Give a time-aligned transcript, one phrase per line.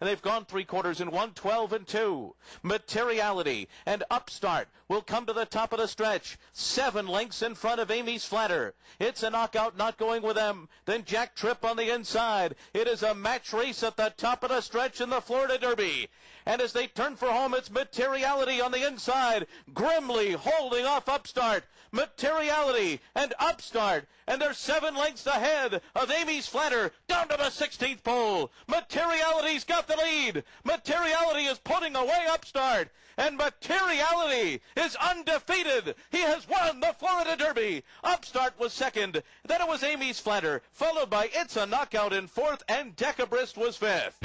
[0.00, 2.34] and they've gone three quarters in one, 12 and two.
[2.62, 7.80] Materiality and Upstart will come to the top of the stretch, seven lengths in front
[7.80, 8.74] of Ami's Flatter.
[8.98, 10.68] Itsaknockout, not going with them.
[10.86, 12.56] Then Jack Trip on the inside.
[12.72, 16.08] It is a match race at the top of the stretch in the Florida Derby.
[16.46, 21.64] And as they turn for home, it's Materiality on the inside, grimly holding off Upstart.
[21.92, 28.04] Materiality and Upstart, and they're seven lengths ahead of Ami's Flatter down to the 16th
[28.04, 28.52] pole.
[28.68, 30.44] Materiality's got the lead.
[30.64, 35.94] Materiality is putting away Upstart, and Materiality is undefeated.
[36.10, 37.82] He has won the Florida Derby.
[38.04, 39.22] Upstart was second.
[39.44, 44.18] Then it was Ami's Flatter, followed by Itsaknockout in fourth, and Dekabrist was fifth.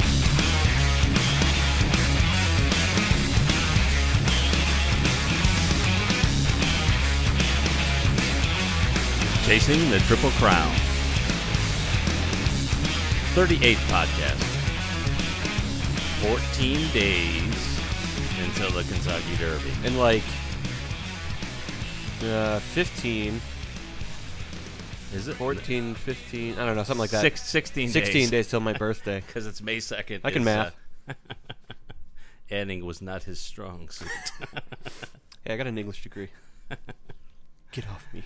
[9.46, 10.74] Chasing the Triple Crown.
[13.36, 14.55] 38th podcast.
[16.22, 17.80] 14 days
[18.40, 19.72] until the Kentucky Derby.
[19.84, 20.24] And like
[22.24, 23.42] uh, 15,
[25.14, 27.22] Is it 14, 15, I don't know, something like that.
[27.22, 29.22] Six, 16 16 days till my birthday.
[29.26, 30.22] Because it's May 2nd.
[30.24, 30.76] I can is, math.
[31.08, 31.14] Uh,
[32.50, 34.08] adding was not his strong suit.
[35.44, 36.30] hey, I got an English degree.
[37.72, 38.24] Get off me.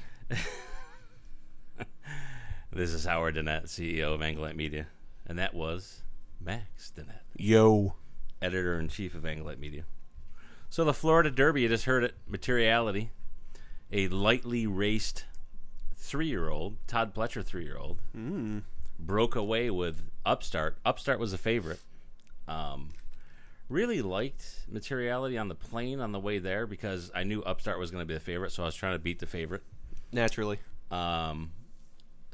[2.71, 4.87] this is Howard Dennett, CEO of Anglet Media.
[5.25, 6.03] And that was
[6.39, 7.23] Max Dennett.
[7.37, 7.95] Yo.
[8.41, 9.83] editor in chief of Anglet Media.
[10.69, 13.11] So the Florida Derby, you just heard it, materiality.
[13.91, 15.25] A lightly raced
[15.95, 17.99] three year old, Todd Pletcher three year old,
[18.99, 20.77] broke away with Upstart.
[20.85, 21.79] Upstart was a favorite.
[22.47, 22.89] Um,
[23.67, 27.89] really liked materiality on the plane on the way there because I knew Upstart was
[27.91, 29.63] going to be the favorite, so I was trying to beat the favorite.
[30.11, 30.59] Naturally.
[30.91, 31.51] Um,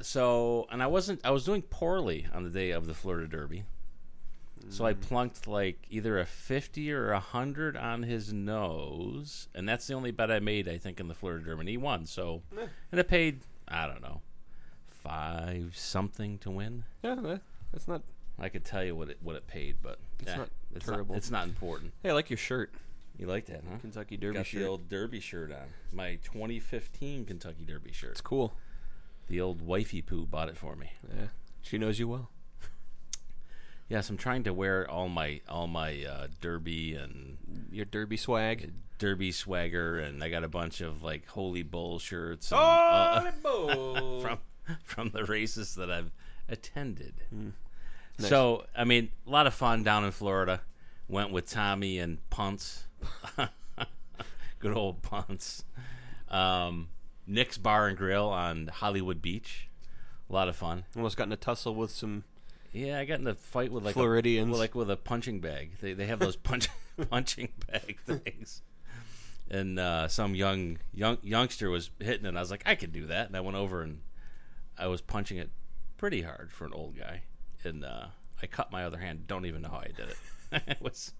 [0.00, 3.64] so, and I wasn't, I was doing poorly on the day of the Florida Derby.
[4.68, 9.48] So I plunked like either a 50 or a 100 on his nose.
[9.54, 11.60] And that's the only bet I made, I think, in the Florida Derby.
[11.60, 12.06] And he won.
[12.06, 12.42] So,
[12.90, 14.20] and it paid, I don't know,
[14.88, 16.84] five something to win.
[17.02, 17.38] Yeah,
[17.72, 18.02] that's not.
[18.38, 21.14] I could tell you what it, what it paid, but It's eh, not it's terrible.
[21.14, 21.92] Not, it's not important.
[22.02, 22.72] Hey, I like your shirt.
[23.18, 23.78] You like that, huh?
[23.80, 24.60] Kentucky Derby Got shirt.
[24.60, 25.68] the old Derby shirt on.
[25.90, 28.10] My 2015 Kentucky Derby shirt.
[28.10, 28.54] It's cool.
[29.28, 30.92] The old wifey poo bought it for me.
[31.08, 31.26] Yeah.
[31.62, 32.30] She knows you well.
[33.88, 37.36] Yes, I'm trying to wear all my all my uh, derby and
[37.70, 38.72] Your derby swag.
[38.98, 44.20] derby swagger, and I got a bunch of like holy bull shirts and, Oh, uh,
[44.20, 44.38] from
[44.82, 46.10] from the races that I've
[46.48, 47.14] attended.
[47.30, 47.50] Hmm.
[48.18, 48.28] Nice.
[48.28, 50.62] So I mean, a lot of fun down in Florida.
[51.08, 52.86] Went with Tommy and Punts,
[54.58, 55.62] good old Punts.
[56.28, 56.88] Um,
[57.28, 59.68] Nick's Bar and Grill on Hollywood Beach,
[60.28, 60.84] a lot of fun.
[60.96, 62.24] Almost got in a tussle with some.
[62.76, 64.48] Yeah, I got in a fight with like Floridians.
[64.48, 65.72] a, with, like with a punching bag.
[65.80, 66.68] They they have those punch
[67.10, 68.60] punching bag things.
[69.50, 72.28] And uh, some young young youngster was hitting it.
[72.28, 73.28] and I was like, I could do that.
[73.28, 74.00] And I went over and
[74.76, 75.50] I was punching it
[75.96, 77.22] pretty hard for an old guy.
[77.64, 78.06] And uh,
[78.42, 79.26] I cut my other hand.
[79.26, 80.16] Don't even know how I did it.
[80.68, 81.12] it was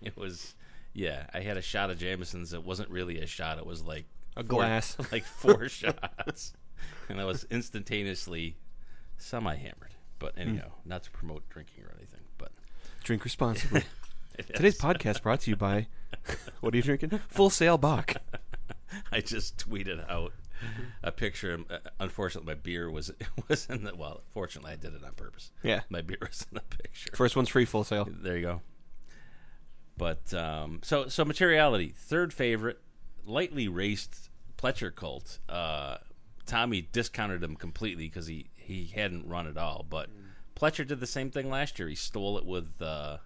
[0.00, 0.54] it was
[0.94, 1.26] yeah.
[1.34, 2.54] I had a shot of Jameson's.
[2.54, 3.58] It wasn't really a shot.
[3.58, 4.96] It was like A four- glass.
[5.12, 6.54] like four shots,
[7.10, 8.56] and I was instantaneously
[9.18, 9.94] semi hammered.
[10.22, 12.52] But anyhow, not to promote drinking or anything, but
[13.02, 13.82] Drink responsibly.
[14.54, 15.88] Today's podcast brought to you by.
[16.60, 17.18] What are you drinking?
[17.28, 18.14] Full Sail Bach.
[19.12, 20.32] I just tweeted out
[21.02, 21.58] a picture.
[21.68, 23.10] uh, Unfortunately, my beer was
[23.48, 23.94] was in the.
[23.96, 25.50] Well, fortunately, I did it on purpose.
[25.64, 25.80] Yeah.
[25.88, 27.10] My beer was in the picture.
[27.16, 28.06] First one's free, Full Sail.
[28.08, 28.60] There you go.
[29.96, 32.78] But um, so so materiality third favorite,
[33.26, 35.40] lightly raced Pletcher Colt.
[35.48, 35.96] Uh,
[36.46, 39.84] Tommy discounted him completely because he he hadn't run at all.
[39.88, 40.08] But
[40.56, 41.88] Pletcher did the same thing last year.
[41.88, 43.18] He stole it with uh,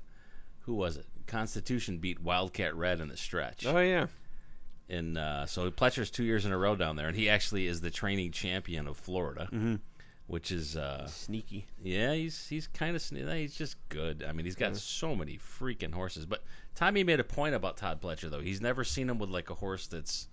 [0.60, 1.06] who was it?
[1.26, 3.66] Constitution beat Wildcat Red in the stretch.
[3.66, 4.06] Oh, yeah.
[4.88, 7.80] And uh, so Pletcher's two years in a row down there, and he actually is
[7.80, 9.48] the training champion of Florida,
[10.28, 11.66] which is uh, Sneaky.
[11.82, 13.40] yeah, he's he's kind of sneaky.
[13.42, 14.24] he's just good.
[14.26, 16.24] I mean, he's got so many freaking horses.
[16.24, 16.44] But
[16.76, 18.40] Tommy made a point about Todd Pletcher though.
[18.40, 20.28] He's never seen him with like a horse that's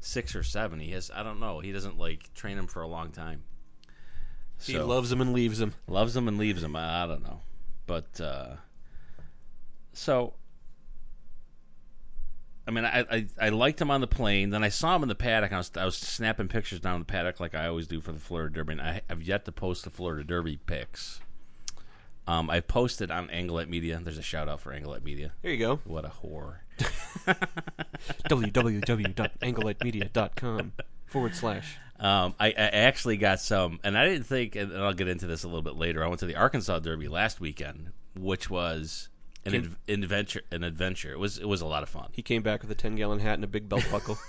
[0.00, 0.80] six or seven.
[0.80, 1.60] He has I don't know.
[1.60, 3.42] He doesn't like train him for a long time.
[4.62, 5.74] He So- loves him and leaves him.
[5.88, 6.76] loves him and leaves him.
[6.76, 7.40] I, I don't know,
[7.86, 8.56] but uh,
[9.92, 10.34] so
[12.66, 14.48] I mean, I, I I liked him on the plane.
[14.50, 15.52] Then I saw him in the paddock.
[15.52, 18.12] I was I was snapping pictures down in the paddock like I always do for
[18.12, 18.72] the Florida Derby.
[18.72, 21.20] And I have yet to post the Florida Derby pics.
[22.26, 24.00] Um, I posted on Anglet Media.
[24.02, 25.32] There's a shout out for Anglet Media.
[25.42, 25.80] There you go.
[25.84, 26.60] What a whore!
[28.30, 30.72] www.anglelightmedia.com
[31.04, 31.76] forward slash.
[32.00, 35.44] Um, I, I actually got some, and I didn't think, and I'll get into this
[35.44, 36.04] a little bit later.
[36.04, 39.08] I went to the Arkansas Derby last weekend, which was
[39.44, 40.42] an ad- adventure.
[40.50, 41.12] An adventure.
[41.12, 42.08] It was it was a lot of fun.
[42.12, 44.18] He came back with a ten gallon hat and a big belt buckle.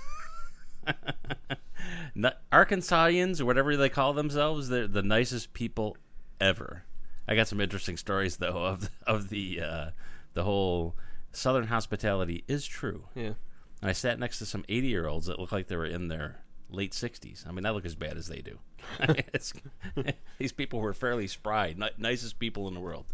[2.51, 5.97] Arkansasians or whatever they call themselves, they're the nicest people
[6.39, 6.83] ever.
[7.27, 9.89] I got some interesting stories though of of the uh,
[10.33, 10.95] the whole
[11.31, 13.05] Southern hospitality is true.
[13.15, 13.33] yeah.
[13.81, 16.07] And I sat next to some 80 year olds that looked like they were in
[16.07, 16.39] their
[16.69, 17.47] late 60s.
[17.47, 18.59] I mean, I look as bad as they do.
[20.37, 23.05] These people were fairly spry, ni- nicest people in the world.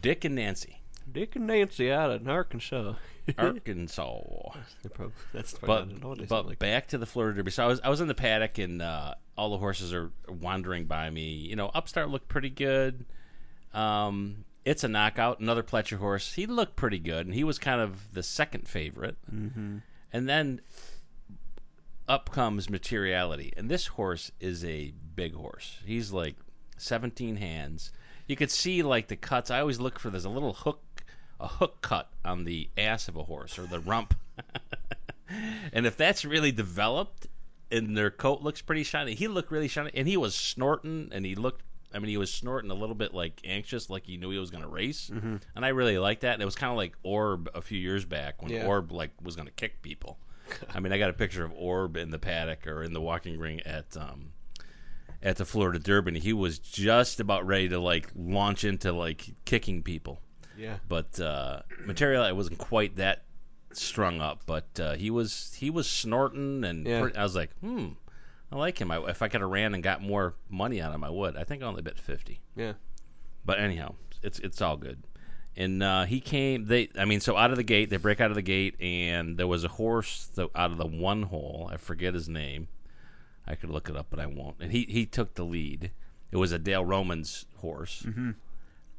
[0.00, 0.80] Dick and Nancy,
[1.10, 2.94] Dick and Nancy out in Arkansas.
[3.38, 4.50] Arkansas.
[4.82, 6.58] They're That's probably but but like.
[6.58, 7.50] back to the Florida Derby.
[7.50, 10.86] So I was I was in the paddock and uh, all the horses are wandering
[10.86, 11.30] by me.
[11.30, 13.04] You know, Upstart looked pretty good.
[13.72, 15.38] Um, Itsaknockout.
[15.38, 16.34] Another Pletcher horse.
[16.34, 19.16] He looked pretty good, and he was kind of the second favorite.
[19.32, 19.78] Mm-hmm.
[20.12, 20.60] And then
[22.08, 25.78] up comes Materiality, and this horse is a big horse.
[25.84, 26.36] He's like
[26.76, 27.90] 17 hands.
[28.26, 29.50] You could see like the cuts.
[29.50, 31.04] I always look for there's a little hook,
[31.40, 34.14] a hook cut on the ass of a horse or the rump.
[35.72, 37.26] and if that's really developed
[37.70, 41.24] and their coat looks pretty shiny, he looked really shiny and he was snorting and
[41.24, 41.62] he looked
[41.94, 44.50] I mean he was snorting a little bit like anxious like he knew he was
[44.50, 45.10] going to race.
[45.12, 45.36] Mm-hmm.
[45.54, 48.04] And I really liked that and it was kind of like Orb a few years
[48.04, 48.66] back when Yeah.
[48.66, 50.18] Orb like was going to kick people.
[50.74, 53.38] I mean I got a picture of Orb in the paddock or in the walking
[53.38, 54.32] ring at um
[55.22, 59.82] at the Florida Derby he was just about ready to like launch into like kicking
[59.82, 60.20] people
[60.56, 60.76] Yeah.
[60.88, 63.24] but uh, material I wasn't quite that
[63.72, 67.08] strung up but uh, he was he was snorting and Yeah.
[67.14, 67.88] i was like hmm
[68.50, 71.04] i like him I, if i could have ran and got more money on him
[71.04, 72.74] i would i think i only bet 50 Yeah.
[73.44, 75.02] but anyhow it's it's all good
[75.56, 78.30] and uh, he came they i mean so out of the gate they break out
[78.30, 81.76] of the gate and there was a horse that, out of the one hole i
[81.76, 82.68] forget his name.
[83.48, 84.56] I could look it up but i won't.
[84.60, 85.90] And he he took the lead.
[86.32, 88.02] It was a dale romans horse.
[88.06, 88.30] Mm-hmm.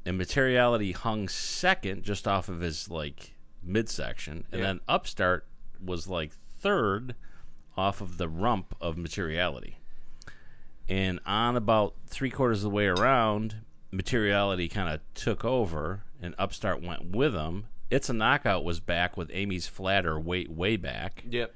[0.06, 4.44] and materiality hung second just off of his like midsection.
[4.50, 4.66] And Yeah.
[4.68, 5.46] then upstart
[5.84, 7.14] was like third
[7.76, 9.78] off of the rump of materiality.
[10.88, 13.56] And on about three quarters of the way around
[13.90, 19.66] materiality kind of took over and upstart went with him Itsaknockout was back with Ami's
[19.66, 21.54] Flatter way way back Yep.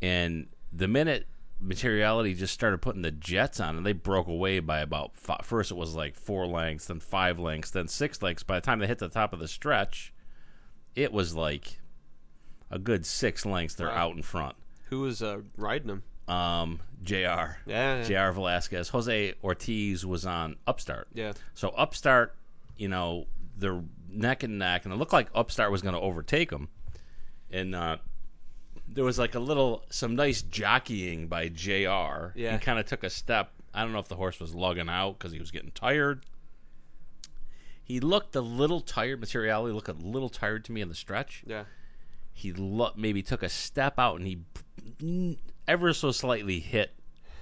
[0.00, 1.26] and the minute
[1.60, 5.70] materiality just started putting the jets on and they broke away by about fi first
[5.70, 8.86] it was like four lengths then five lengths then six lengths by the time they
[8.86, 10.12] hit the top of the stretch
[10.96, 11.78] it was like
[12.70, 14.08] a good six lengths they're Wow.
[14.08, 14.56] out in front
[14.86, 16.02] Who was uh, riding them?
[16.26, 17.52] um jr Yeah.
[17.66, 18.02] Yeah.
[18.02, 21.32] jr Velazquez jose ortiz was on upstart yeah.
[21.54, 22.34] so Upstart,
[22.76, 23.26] you know,
[23.56, 26.68] they're neck and neck, and it looked like Upstart was going to overtake them.
[27.50, 27.98] And uh,
[28.88, 32.32] there was like a little, some nice jockeying by Jr.
[32.34, 32.52] Yeah.
[32.52, 33.52] He kind of took a step.
[33.74, 36.24] I don't know if the horse was lugging out because he was getting tired.
[37.84, 39.20] He looked a little tired.
[39.20, 41.42] Materiality looked a little tired to me in the stretch.
[41.46, 41.64] Yeah.
[42.32, 45.36] He lo- maybe took a step out and he
[45.68, 46.92] ever so slightly hit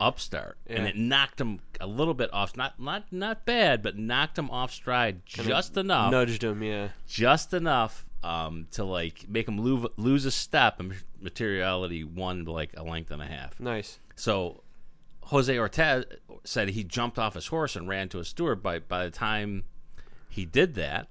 [0.01, 2.57] Upstart, and it knocked him a little bit off.
[2.57, 6.63] Not not not bad, but knocked him off stride just enough, Nudged him.
[6.63, 6.89] Yeah.
[7.07, 10.81] just enough um, to like make him lose lose a step.
[10.81, 13.61] And materiality won like a length and a half.
[13.61, 13.99] Nice.
[14.17, 14.63] So
[15.25, 16.05] Jose Ortiz
[16.45, 18.63] said he jumped off his horse and ran to a steward.
[18.63, 19.65] By by the time
[20.29, 21.09] he did that,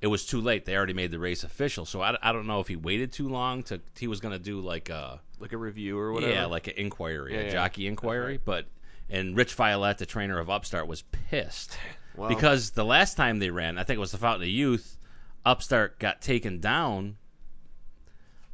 [0.00, 0.64] it was too late.
[0.64, 1.84] They already made the race official.
[1.84, 3.80] So I, I don't know if he waited too long to.
[3.98, 6.32] He was going to do like a Like a review or whatever.
[6.32, 7.50] yeah, like an inquiry, Yeah, a yeah.
[7.50, 8.32] jockey inquiry.
[8.32, 8.40] right.
[8.44, 8.66] But
[9.10, 11.76] and Rick Violette, the trainer of Upstart, was pissed
[12.16, 12.28] Wow.
[12.28, 14.96] because the last time they ran, I think it was the Fountain of Youth.
[15.44, 17.16] Upstart got taken down,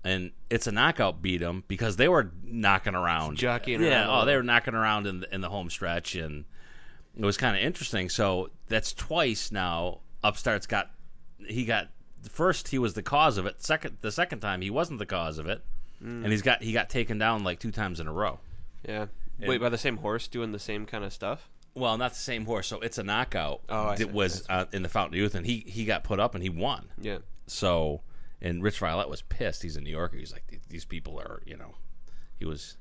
[0.05, 4.43] and Itsaknockout beat them because they were knocking around, Jockeying yeah, around oh, they were
[4.43, 6.45] knocking around in the, in the home stretch, and
[7.17, 8.09] it was kind of interesting.
[8.09, 10.01] So that's twice now.
[10.23, 10.91] Upstart's got
[11.47, 11.89] he got
[12.29, 13.63] first he was the cause of it.
[13.63, 15.63] Second, the second time he wasn't the cause of it,
[16.03, 16.25] Mm.
[16.25, 18.39] and he's got he got taken down like two times in a row.
[18.87, 19.07] Yeah.
[19.41, 21.49] And- Wait, by the same horse doing the same kind of stuff?
[21.75, 22.67] Well, not the same horse.
[22.69, 23.61] So Itsaknockout.
[23.69, 26.05] Oh, I see, that was uh, in the Fountain of Youth, and he he got
[26.05, 26.89] put up and he won.
[27.01, 27.19] Yeah.
[27.47, 28.03] So,
[28.43, 29.63] and Rick Violette was pissed.
[29.63, 30.17] He's a New Yorker.
[30.17, 31.75] He's like, these people are, you know,
[32.39, 32.77] he was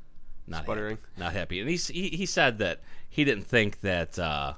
[0.47, 0.97] not Sputtering.
[0.97, 1.59] happy, not happy.
[1.59, 4.53] And he he, he said that he didn't think that uh,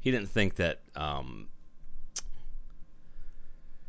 [0.00, 1.48] he didn't think that um,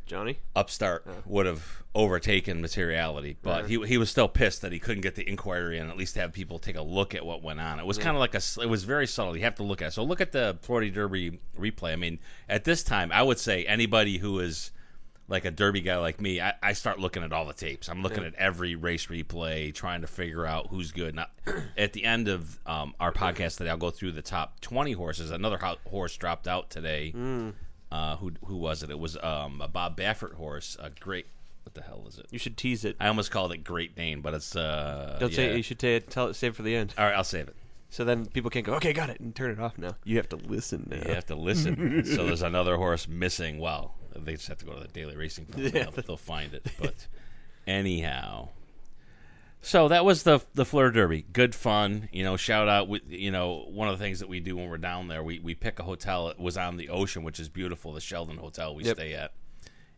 [0.06, 0.38] Johnny?
[0.56, 5.14] Upstart would have overtaken Materiality, but he he was still pissed that he couldn't get
[5.14, 7.78] the inquiry and at least have people take a look at what went on.
[7.78, 9.36] It was kind of like a it was very subtle.
[9.36, 9.90] You have to look at it.
[9.92, 11.92] So look at the Florida Derby replay.
[11.92, 12.18] I mean,
[12.48, 14.70] at this time, I would say anybody who is
[15.28, 17.88] like a Derby guy like me, I, I start looking at all the tapes.
[17.88, 21.14] I'm looking at every race replay, trying to figure out who's good.
[21.14, 21.26] Now,
[21.78, 25.30] at the end of um, our podcast today, I'll go through the top 20 horses.
[25.30, 27.12] Another ho- horse dropped out today
[27.92, 28.88] Uh, who who was it?
[28.88, 30.78] It was um, a Bob Baffert horse.
[30.80, 31.26] A great.
[31.64, 32.26] What the hell is it?
[32.30, 32.96] You should tease it.
[32.98, 35.18] I almost called it Great Dane, but it's uh.
[35.20, 35.52] Don't say yeah.
[35.52, 35.56] it.
[35.58, 36.94] You should say it, tell it, save it for the end.
[36.96, 37.56] All right, I'll save it.
[37.90, 39.96] So then people can't go, okay, got it, and turn it off now.
[40.04, 41.06] You have to listen now.
[41.06, 42.02] You have to listen.
[42.06, 43.58] so there's another horse missing.
[43.58, 45.62] Well, they just have to go to the Daily Racing Form.
[45.74, 45.90] Yeah.
[45.90, 46.66] They'll, they'll find it.
[46.80, 47.06] But
[47.66, 48.48] anyhow,
[49.64, 51.24] so that was the the Fleur Derby.
[51.32, 52.08] Good fun.
[52.12, 52.88] You know, shout out.
[52.88, 55.38] With, you know, one of the things that we do when we're down there, we
[55.38, 56.28] we pick a hotel.
[56.28, 57.92] It was on the ocean, which is beautiful.
[57.92, 58.96] The Sheldon Hotel we Yep.
[58.96, 59.32] stay at,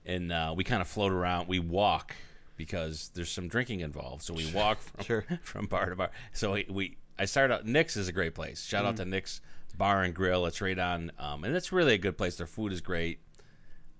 [0.04, 1.48] and uh, we kind of float around.
[1.48, 2.14] We walk
[2.56, 4.22] because there's some drinking involved.
[4.22, 5.24] So we walk from Sure.
[5.42, 6.10] from bar to bar.
[6.32, 7.66] So we, we I started out.
[7.66, 8.62] Nick's is a great place.
[8.64, 9.40] Shout out to Nick's
[9.78, 10.46] Bar and Grill.
[10.46, 12.36] It's right on, um, and it's really a good place.
[12.36, 13.20] Their food is great.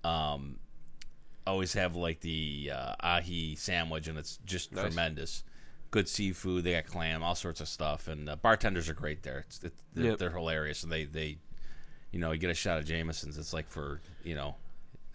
[0.03, 0.59] Um,
[1.47, 4.85] always have like the uh, ahi sandwich, and it's just Nice.
[4.85, 5.43] tremendous.
[5.91, 6.63] Good seafood.
[6.63, 9.39] They got clam, all sorts of stuff, and uh, bartenders are great there.
[9.47, 10.17] It's, it, they're, Yep.
[10.19, 11.37] they're hilarious, and they they,
[12.11, 13.37] you know, you get a shot of Jameson's.
[13.37, 14.55] It's like for you know,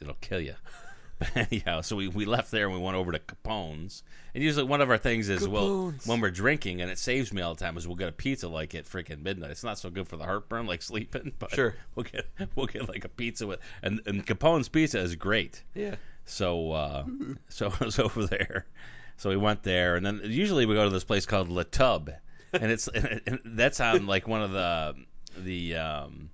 [0.00, 0.54] it'll kill you.
[1.34, 4.02] Anyhow, so we, we left there and we went over to Capone's.
[4.34, 7.42] And usually one of our things is well when we're drinking and it saves me
[7.42, 9.50] all the time is we'll get a pizza like at freaking midnight.
[9.50, 11.74] It's not so good for the heartburn like sleeping, but Sure.
[11.94, 15.62] we'll get we'll get like a pizza with and, and Capone's pizza is great.
[15.74, 15.96] Yeah.
[16.24, 17.04] So uh,
[17.50, 18.64] so I was over there.
[19.20, 22.10] So we went there, and then usually we go to this place called Le Tub,
[22.54, 24.94] and it's and that's on like one of the
[25.36, 26.30] the um,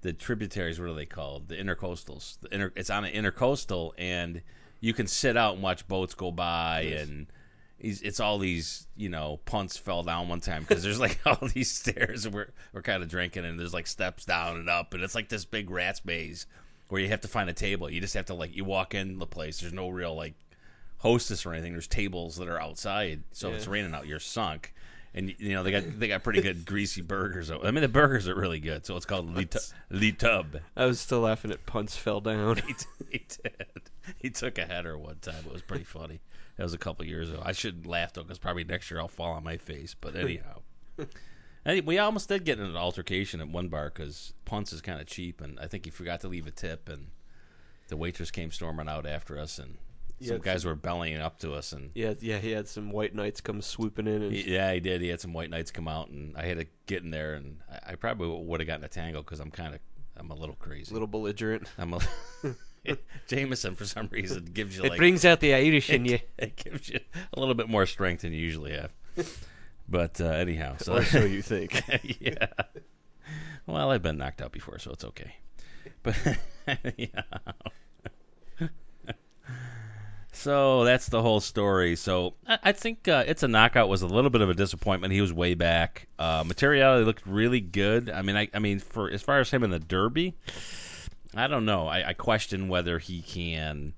[0.00, 0.80] the tributaries.
[0.80, 1.48] What are they called?
[1.48, 2.40] The intercoastals.
[2.40, 4.40] The inter, it's on an intercoastal, and
[4.80, 7.26] you can sit out and watch boats go by, and
[7.78, 11.70] it's all these you know punts fell down one time because there's like all these
[11.70, 15.02] stairs, and we're we're kind of drinking, and there's like steps down and up, and
[15.02, 16.46] it's like this big rat's maze
[16.88, 17.90] where you have to find a table.
[17.90, 19.60] You just have to like you walk in the place.
[19.60, 20.32] There's no real like
[21.04, 21.72] hostess or anything.
[21.72, 24.74] There's tables that are outside, so if it's raining out, you're sunk.
[25.16, 27.48] And you know they got they got pretty good greasy burgers.
[27.48, 28.84] I mean the burgers are really good.
[28.84, 30.56] So it's called Lee, Tu- Le Tub.
[30.76, 32.56] I was still laughing at punts fell down.
[32.66, 33.82] He, t- he did.
[34.16, 35.44] He took a header one time.
[35.46, 36.20] It was pretty funny.
[36.56, 37.40] That was a couple years ago.
[37.44, 39.94] I shouldn't laugh though, because probably next year I'll fall on my face.
[39.94, 40.62] But anyhow,
[41.84, 45.06] we almost did get in an altercation at one bar because punts is kind of
[45.06, 47.08] cheap, and I think he forgot to leave a tip, and
[47.88, 49.76] the waitress came storming out after us, and
[50.28, 53.40] some guys were bellying up to us, and Yeah, yeah, he had some white knights
[53.40, 55.00] come swooping in, and he- yeah, he did.
[55.00, 57.58] He had some white knights come out, and I had to get in there, and
[57.70, 59.80] I, I probably would have gotten a tangle because I'm kind of
[60.16, 60.90] I'm a little crazy.
[60.90, 61.66] a little belligerent.
[61.78, 62.00] I'm a
[63.28, 66.18] Jameson for some reason gives you It like brings out the Irish in you.
[66.38, 67.00] it gives you
[67.32, 68.92] a little bit more strength than you usually have.
[69.86, 71.78] But uh, anyhow, so or so you think.
[72.18, 72.46] yeah.
[73.66, 75.36] Well, I've been knocked out before, so it's okay.
[76.02, 76.16] But
[76.96, 77.22] yeah.
[80.34, 81.96] So that's the whole story.
[81.96, 85.12] So I, I think uh, Itsaknockout was a little bit of a disappointment.
[85.12, 86.08] He was way back.
[86.18, 88.10] Uh, materiality looked really good.
[88.10, 90.34] I mean, I, I mean, for as far as him in the Derby,
[91.34, 91.86] I don't know.
[91.86, 93.94] I, I question whether he can.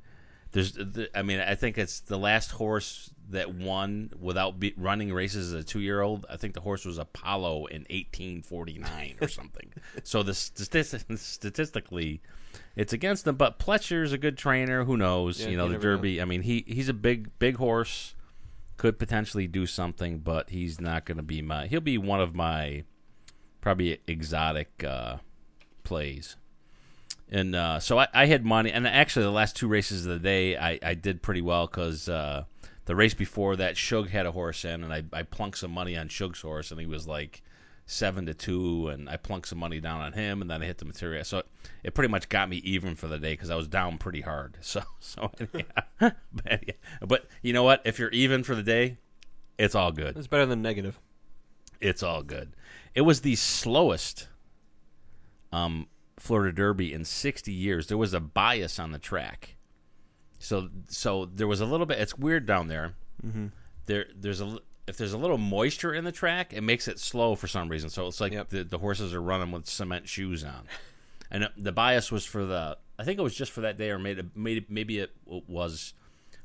[0.52, 5.12] There's, the, I mean, I think it's the last horse that won without be, running
[5.12, 6.26] races as a two-year-old.
[6.31, 9.73] I think the horse was Apollo in 1849 or something.
[10.05, 12.21] so the statistic, statistically,
[12.75, 13.36] it's against them.
[13.36, 14.84] But Pletcher's a good trainer.
[14.84, 15.40] Who knows?
[15.40, 15.82] Yeah, you know, you the know.
[15.82, 16.20] Derby.
[16.20, 18.14] I mean, he he's a big big horse.
[18.76, 21.66] Could potentially do something, but he's not going to be my.
[21.66, 22.84] He'll be one of my
[23.62, 25.16] probably exotic uh,
[25.82, 26.36] plays.
[27.30, 30.18] And uh, so I, I had money, and actually the last two races of the
[30.18, 32.44] day I, I did pretty well because uh,
[32.84, 35.96] the race before that Shug had a horse in, and I, I plunked some money
[35.96, 37.42] on Shug's horse, and he was like
[37.87, 40.78] seven to two, and I plunked some money down on him, and then I hit
[40.78, 41.25] the material.
[41.25, 41.47] So it,
[41.85, 44.59] it pretty much got me even for the day because I was down pretty hard.
[44.62, 45.62] So so yeah.
[45.99, 46.73] but, yeah.
[47.07, 47.83] but you know what?
[47.85, 48.99] If you're even for the day,
[49.59, 50.99] it's all good It's better than negative.
[51.81, 52.55] it's all good.
[52.95, 54.28] It was the slowest
[55.52, 55.87] um,
[56.19, 57.87] Florida Derby in 60 years.
[57.87, 59.57] There was a bias on the track,
[60.38, 61.99] so so there was a little bit.
[62.00, 62.95] It's weird down there.
[63.25, 63.47] Mm-hmm.
[63.87, 67.35] There there's a if there's a little moisture in the track, it makes it slow
[67.35, 67.90] for some reason.
[67.90, 68.49] So it's like Yep.
[68.50, 70.62] the, the horses are running with cement shoes on,
[71.31, 72.78] and uh, the bias was for the.
[72.99, 75.95] I think it was just for that day, or maybe maybe maybe it was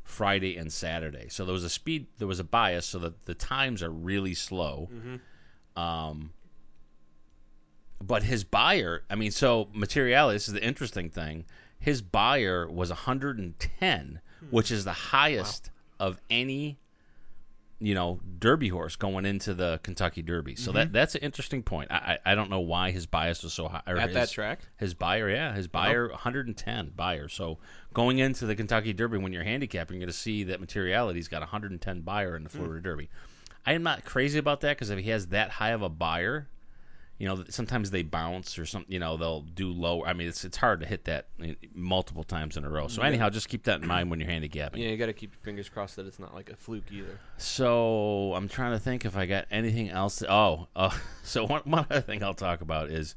[0.04, 1.28] Friday and Saturday.
[1.30, 4.34] So there was a speed, there was a bias, so that the times are really
[4.34, 4.90] slow.
[4.92, 5.82] Mm-hmm.
[5.82, 6.34] Um,
[8.04, 10.36] but his Beyer, I mean, so materiality.
[10.36, 11.46] This is the interesting thing.
[11.80, 14.46] His Beyer was 110, hmm.
[14.50, 16.80] which is the highest of any,
[17.82, 20.56] you know, Derby horse going into the Kentucky Derby.
[20.56, 20.94] So that mm-hmm.
[20.94, 21.92] that's an interesting point.
[21.92, 23.82] I I, I don't know why his bias was so high.
[23.88, 24.60] At his- that track?
[24.78, 25.70] his Beyer, yeah, his oh.
[25.74, 27.28] Beyer, 110 Beyer.
[27.28, 27.58] So
[27.94, 31.42] going into the Kentucky Derby, when you're handicapping, you're going to see that materiality's got
[31.42, 32.58] 110 Beyer in the hmm.
[32.58, 33.10] Florida Derby.
[33.66, 36.48] I am not crazy about that because if he has that high of a Beyer,
[37.22, 38.92] you know, sometimes they bounce or something.
[38.92, 40.04] You know, they'll do low.
[40.04, 42.88] I mean, it's it's hard to hit that uh, multiple times in a row.
[42.88, 44.82] So anyhow, just keep that in mind when you're handicapping.
[44.82, 47.20] Yeah, you got to keep your fingers crossed that it's not like a fluke either.
[47.38, 50.16] So I'm trying to think if I got anything else.
[50.16, 53.14] To, oh, uh, so one, one other thing I'll talk about is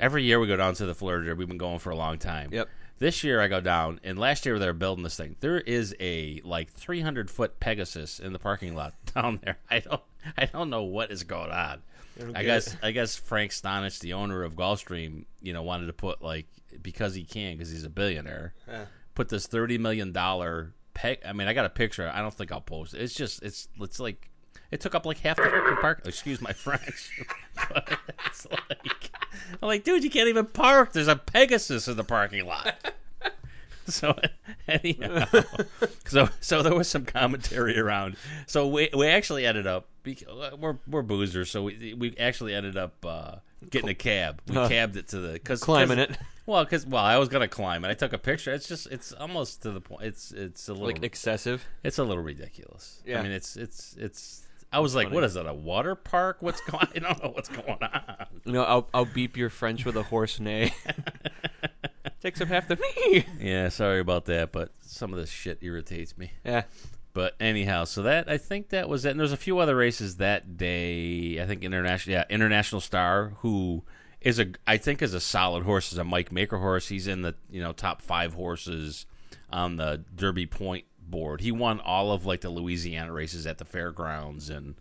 [0.00, 1.32] every year we go down to the Florida.
[1.36, 2.48] We've been going for a long time.
[2.52, 2.68] Yep.
[2.98, 5.36] This year I go down, and last year they were building this thing.
[5.38, 9.58] There is a like 300 foot Pegasus in the parking lot down there.
[9.70, 10.02] I don't,
[10.36, 11.82] I don't know what is going on.
[12.34, 12.78] I guess, it.
[12.82, 16.46] I guess Frank Stronach, the owner of Gulfstream, you know, wanted to put like
[16.82, 18.84] because he can because he's a billionaire, Yeah.
[19.14, 21.18] put this 30 million dollar peg.
[21.26, 22.10] I mean, I got a picture.
[22.12, 23.00] I don't think I'll post it.
[23.02, 24.30] It's just, it's, it's like.
[24.70, 26.02] It took up like half the fucking park.
[26.04, 27.22] Excuse my French.
[28.26, 29.10] it's like,
[29.62, 30.92] I'm like, dude, you can't even park.
[30.92, 32.74] There's a Pegasus in the parking lot.
[33.86, 34.18] So
[34.66, 35.26] anyhow,
[36.06, 38.16] so so there was some commentary around.
[38.46, 39.88] So we we actually ended up
[40.58, 43.36] we're we're boozers, so we we actually ended up uh,
[43.70, 44.40] getting a cab.
[44.48, 44.68] We Huh.
[44.68, 46.18] cabbed it to the cause, Climbing 'cause- it.
[46.46, 47.88] Well, because well, I was gonna climb it.
[47.88, 48.52] I took a picture.
[48.52, 50.02] It's just it's almost to the point.
[50.04, 51.64] It's it's a little Like excessive.
[51.82, 53.02] it's a little ridiculous.
[53.06, 53.20] Yeah.
[53.20, 54.42] I mean, it's it's it's.
[54.70, 55.14] I was like, funny.
[55.14, 55.46] what is that?
[55.46, 56.38] A water park?
[56.40, 56.86] What's going?
[56.96, 58.26] I don't know what's going on.
[58.44, 60.74] You know, I'll I'll beep your French with a horse neigh.
[62.20, 63.24] Takes up half the me.
[63.38, 66.32] Yeah, sorry about that, but some of this shit irritates me.
[66.44, 66.64] Yeah.
[67.14, 69.12] But anyhow, so that I think that was it.
[69.12, 71.40] And there's a few other races that day.
[71.40, 73.84] I think international, yeah, International Star, who
[74.20, 76.88] is a I think is a solid horse, is a Mike Maker horse.
[76.88, 79.06] He's in the you know top five horses
[79.48, 81.40] on the Derby Point board.
[81.40, 84.74] He won all of like the Louisiana races at the fairgrounds, and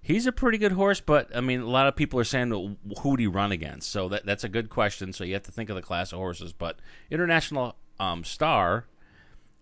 [0.00, 1.00] he's a pretty good horse.
[1.00, 3.90] But I mean, a lot of people are saying well, who'd he run against?
[3.90, 5.12] So that that's a good question.
[5.12, 6.52] So you have to think of the class of horses.
[6.52, 6.78] But
[7.10, 8.86] International um, Star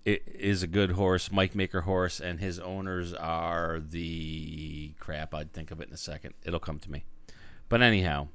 [0.06, 5.34] i- is a good horse, Mike Maker horse, and his owners are the crap.
[5.34, 6.34] I'd think of it in a second.
[6.44, 7.04] It'll come to me.
[7.68, 8.28] But anyhow,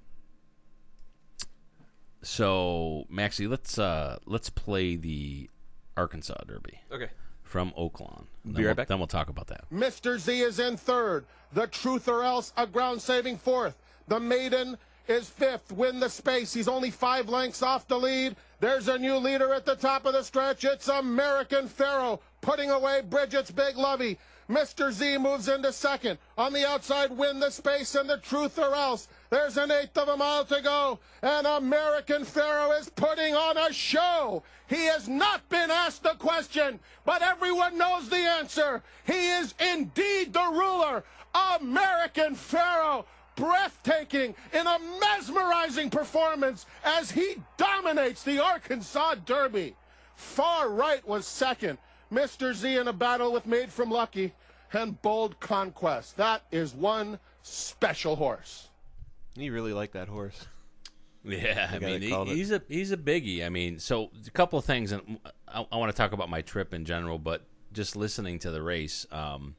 [2.21, 5.49] so Maxie, let's uh let's play the
[5.97, 7.09] Arkansas Derby Okay.
[7.43, 8.25] from Oaklawn.
[8.43, 8.87] Then Be right we'll, back.
[8.87, 9.69] Then we'll talk about that.
[9.71, 10.17] Mr.
[10.17, 11.25] Z is in third.
[11.53, 13.77] The Truth or Else, a ground saving fourth.
[14.07, 15.71] The Maiden is fifth.
[15.71, 16.53] Win the space.
[16.53, 18.35] He's only five lengths off the lead.
[18.59, 20.63] There's a new leader at the top of the stretch.
[20.63, 24.17] It's American Pharoah putting away Bridget's Big Luvy.
[24.49, 24.91] Mr.
[24.91, 26.19] Z moves into second.
[26.37, 29.07] On the outside, win the space and the truth or else.
[29.31, 30.99] There's an eighth of a mile to go.
[31.23, 34.43] And American Pharoah is putting on a show.
[34.67, 38.83] He has not been asked a question, but everyone knows the answer.
[39.05, 41.03] He is indeed the ruler.
[41.59, 49.75] American Pharoah breathtaking in a mesmerizing performance as he dominates the Arkansas Derby.
[50.15, 51.77] Far right was second.
[52.11, 52.53] Mr.
[52.53, 54.31] Z in a battle with Madefromlucky
[54.73, 56.17] and Bold Conquest.
[56.17, 58.69] That is one special horse.
[59.35, 60.47] You really like that horse.
[61.27, 63.43] Yeah, I mean he, he's a he's a biggie.
[63.43, 65.17] I mean, so a couple of things, and
[65.47, 67.41] I, I want to talk about my trip in general, but
[67.73, 69.55] just listening to the race, um,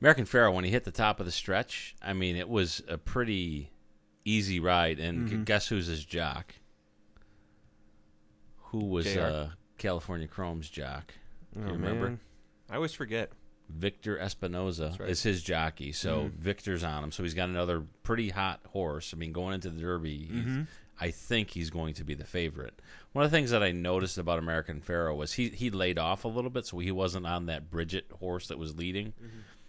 [0.00, 2.98] American Pharoah when he hit the top of the stretch, I mean, it was a
[2.98, 3.70] pretty
[4.24, 4.98] easy ride.
[4.98, 5.44] And Mm-hmm.
[5.44, 6.54] guess who's his jock?
[8.70, 11.14] Who was uh, California Chrome's jock?
[11.54, 12.08] Do you Oh, remember?
[12.08, 12.20] man.
[12.70, 13.30] I always forget.
[13.68, 15.08] Victor Espinoza right.
[15.08, 15.90] is his jockey.
[15.92, 17.10] So Victor's on him.
[17.12, 19.12] So he's got another pretty hot horse.
[19.12, 20.66] I mean, going into the Derby, he's-
[21.00, 22.80] I think he's going to be the favorite.
[23.12, 26.24] One of the things that I noticed about American Pharoah was he he laid off
[26.24, 29.12] a little bit, so he wasn't on that Bridget horse that was leading.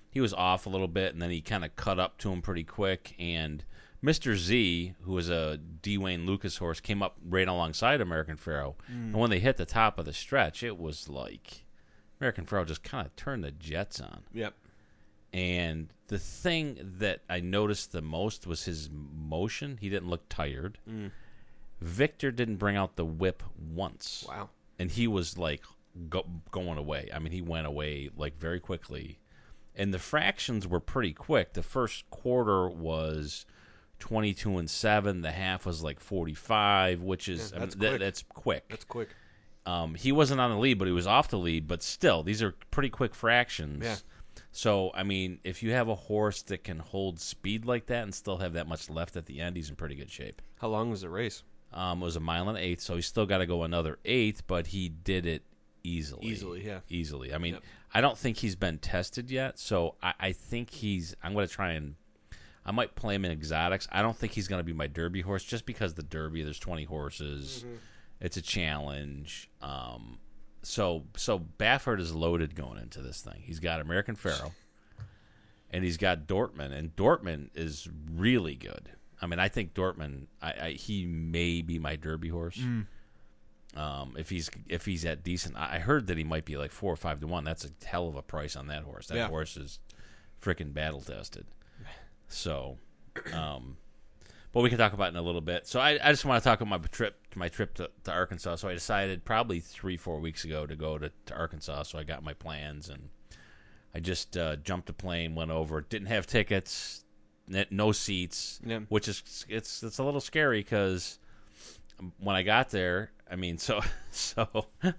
[0.10, 2.41] He was off a little bit, and then he kind of cut up to him
[2.41, 3.15] pretty quick.
[3.20, 3.63] And
[4.04, 4.36] Mr.
[4.36, 5.98] Z, who was a D.
[5.98, 8.74] Wayne Lukas horse, came up right alongside American Pharoah.
[8.88, 11.65] And when they hit the top of the stretch, it was like
[12.20, 14.24] American Pharoah just kind of turned the jets on.
[14.34, 14.54] Yep.
[15.34, 19.78] And the thing that I noticed the most was his motion.
[19.80, 20.80] He didn't look tired.
[20.89, 21.12] Mm.
[21.82, 23.43] Victor didn't bring out the whip
[23.74, 24.26] once.
[24.28, 24.50] Wow.
[24.80, 25.63] And he was like
[26.10, 27.10] go, going away.
[27.13, 29.20] I mean, he went away like very quickly.
[29.78, 31.54] And the fractions were pretty quick.
[31.54, 33.46] The first quarter was
[34.00, 35.22] 22 and 7.
[35.22, 38.00] The half was like 45, which is Yeah, I mean, that's that- quick.
[38.00, 38.66] that's quick.
[38.70, 39.10] That's quick.
[39.66, 41.68] Um, he wasn't on the lead, but he was off the lead.
[41.68, 43.84] But still, these are pretty quick fractions.
[43.84, 43.96] Yeah.
[44.52, 48.16] So, I mean, if you have a horse that can hold speed like that and
[48.16, 50.42] still have that much left at the end, he's in pretty good shape.
[50.60, 51.44] How long was the race?
[51.74, 54.48] Um, it was a mile and eighth, so he's still got to go another eighth,
[54.48, 55.44] but he did it
[55.88, 56.28] easily.
[56.28, 56.80] Easily, yeah.
[56.89, 57.34] Easily.
[57.34, 57.63] I mean, Yep.
[57.93, 61.15] I don't think he's been tested yet, so I, I think he's.
[61.23, 61.95] I'm going to try and.
[62.65, 63.88] I might play him in exotics.
[63.91, 66.60] I don't think he's going to be my Derby horse just because the Derby, there's
[66.60, 67.63] 20 horses.
[67.65, 67.76] Mm-hmm.
[68.19, 69.50] It's a challenge.
[69.62, 70.19] Um,
[70.63, 73.41] so so Baffert is loaded going into this thing.
[73.45, 74.52] He's got American Pharoah.
[75.71, 78.89] and he's got Dortmund, and Dortmund is really good.
[79.21, 82.60] I mean, I think Dortmund, I, I he may be my Derby horse.
[83.78, 86.92] Um, if he's if he's at decent, I heard that he might be like four
[86.92, 87.44] or five to one.
[87.44, 89.08] That's a hell of a price on that horse.
[89.08, 89.28] That Yeah.
[89.28, 89.80] horse is
[90.42, 91.46] freaking battle tested.
[92.28, 92.78] So,
[93.34, 93.78] um,
[94.52, 95.68] but we can talk about it in a little bit.
[95.68, 98.56] So I, I just want to talk about my trip my trip to, to Arkansas.
[98.56, 101.84] So I decided probably three four weeks ago to go to, to Arkansas.
[101.84, 103.10] So I got my plans and
[103.94, 105.82] I just uh, jumped a plane, went over.
[105.82, 107.06] Didn't have tickets,
[107.70, 108.80] no seats, Yeah.
[108.90, 111.20] which is it's it's a little scary because
[112.20, 113.82] when I got there, I mean, so
[114.12, 114.48] so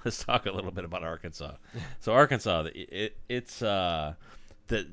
[0.05, 1.53] let's talk a little bit about Arkansas.
[2.01, 4.15] So Arkansas, it, it it's uh
[4.69, 4.89] the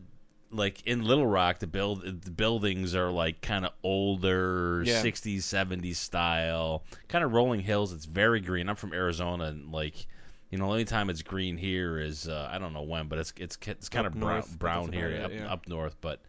[0.51, 5.01] like in Little Rock, the build the buildings are like kind of older, Yeah.
[5.03, 7.91] '60s, '70s style, kind of rolling hills.
[7.91, 8.69] It's very green.
[8.69, 10.07] I'm from Arizona, and like.
[10.51, 13.17] You know, the only time it's green here is uh, I don't know when, but
[13.17, 15.51] it's it's it's kind Up of brown, north, brown here up, yeah.
[15.51, 15.97] up north.
[15.99, 16.21] But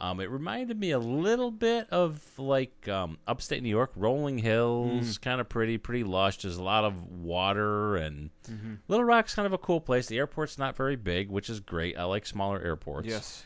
[0.00, 5.18] um, it reminded me a little bit of like um, upstate New York, rolling hills,
[5.18, 5.20] Mm.
[5.20, 6.38] kind of pretty, pretty lush.
[6.38, 8.74] There's a lot of water, and Mm-hmm.
[8.88, 10.06] Little Rock's kind of a cool place.
[10.06, 11.98] The airport's not very big, which is great.
[11.98, 13.08] I like smaller airports.
[13.08, 13.44] Yes.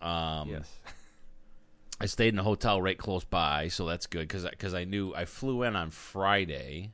[0.00, 0.78] Um, yes.
[2.00, 5.14] I stayed in a hotel right close by, so that's good because because I knew
[5.14, 6.92] I flew in on Friday,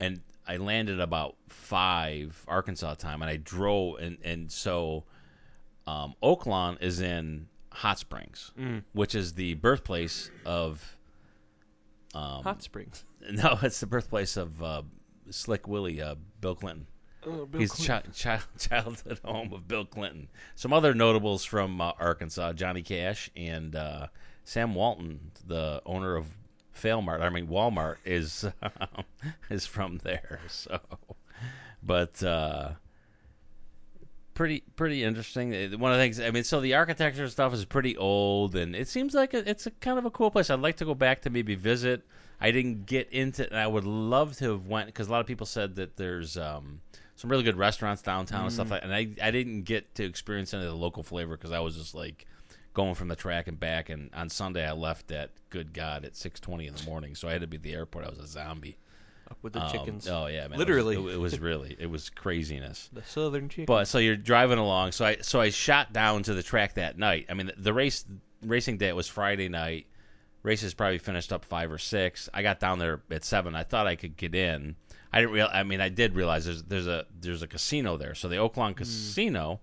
[0.00, 5.04] and I landed about five Arkansas time, and I drove and and so
[5.86, 8.52] um, Oaklawn is in Hot Springs,
[8.92, 10.96] which is the birthplace of
[12.14, 13.04] um, Hot Springs.
[13.30, 14.82] no, it's the birthplace of uh,
[15.30, 16.86] Slick Willie, uh, Bill Clinton.
[17.24, 18.10] Oh, Bill He's Clinton.
[18.12, 20.28] chi- child childhood home of Bill Clinton.
[20.54, 24.08] Some other notables from uh, Arkansas: Johnny Cash and uh,
[24.44, 26.26] Sam Walton, the owner of
[26.76, 27.20] Failmart.
[27.20, 28.44] I mean Walmart is
[29.50, 30.40] is from there.
[30.48, 30.80] So,
[31.82, 32.72] but uh,
[34.34, 35.54] pretty pretty interesting.
[35.54, 38.74] Uh, One of the things I mean, so the architecture stuff is pretty old, and
[38.74, 40.50] it seems like a, it's a kind of a cool place.
[40.50, 42.04] I'd like to go back to maybe visit.
[42.40, 45.26] I didn't get into, and I would love to have went because a lot of
[45.26, 46.80] people said that there's um,
[47.14, 48.82] some really good restaurants downtown and stuff like.
[48.82, 51.76] And I I didn't get to experience any of the local flavor because I was
[51.76, 52.26] just like
[52.74, 53.90] going from the track and back.
[53.90, 57.28] And on Sunday I left at good God at six twenty in the morning, so
[57.28, 58.06] I had to be at the airport.
[58.06, 58.76] I was a zombie.
[59.42, 60.08] With the Um, chickens.
[60.08, 60.58] oh yeah, man.
[60.58, 60.96] Literally.
[60.96, 62.90] it was, it, was really it was craziness.
[62.92, 63.64] The southern chicken.
[63.66, 64.92] But so you're driving along.
[64.92, 67.26] So I so I shot down to the track that night.
[67.30, 68.04] I mean, the, the race
[68.42, 69.86] racing day was Friday night.
[70.42, 72.28] Races probably finished up five or six.
[72.34, 73.54] I got down there at seven.
[73.54, 74.74] I thought I could get in.
[75.12, 75.48] I didn't real.
[75.52, 78.14] I mean, I did realize there's there's a there's a casino there.
[78.16, 79.60] So the Oaklawn Casino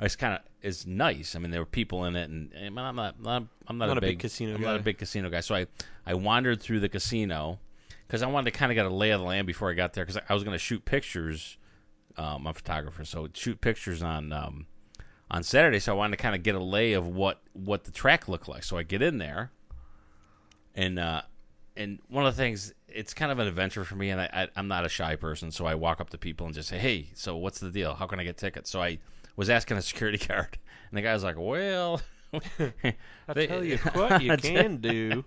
[0.00, 1.36] is kind of is nice.
[1.36, 3.96] I mean, there were people in it, and, and I'm not I'm, I'm not, Not
[3.96, 5.40] a a big big casino I'm not a big casino guy.
[5.40, 5.66] So I
[6.04, 7.60] I wandered through the casino
[8.08, 9.92] because I wanted to kind of get a lay of the land before I got
[9.92, 11.58] there because I, was going to shoot pictures.
[12.16, 14.66] Um, I'm a photographer, so shoot pictures on um,
[15.30, 15.78] on Saturday.
[15.78, 18.48] So I wanted to kind of get a lay of what what the track looked
[18.48, 18.64] like.
[18.64, 19.52] So I get in there,
[20.74, 21.22] and uh,
[21.76, 24.48] and one of the things it's kind of an adventure for me, and I, I
[24.56, 27.10] I'm not a shy person, so I walk up to people and just say, "Hey,
[27.14, 27.94] so what's the deal?
[27.94, 28.98] How can I get tickets?" So I
[29.36, 30.58] was asking a security guard,
[30.90, 32.00] and the guy was like, "Well."
[33.30, 35.24] I tell you what you can do.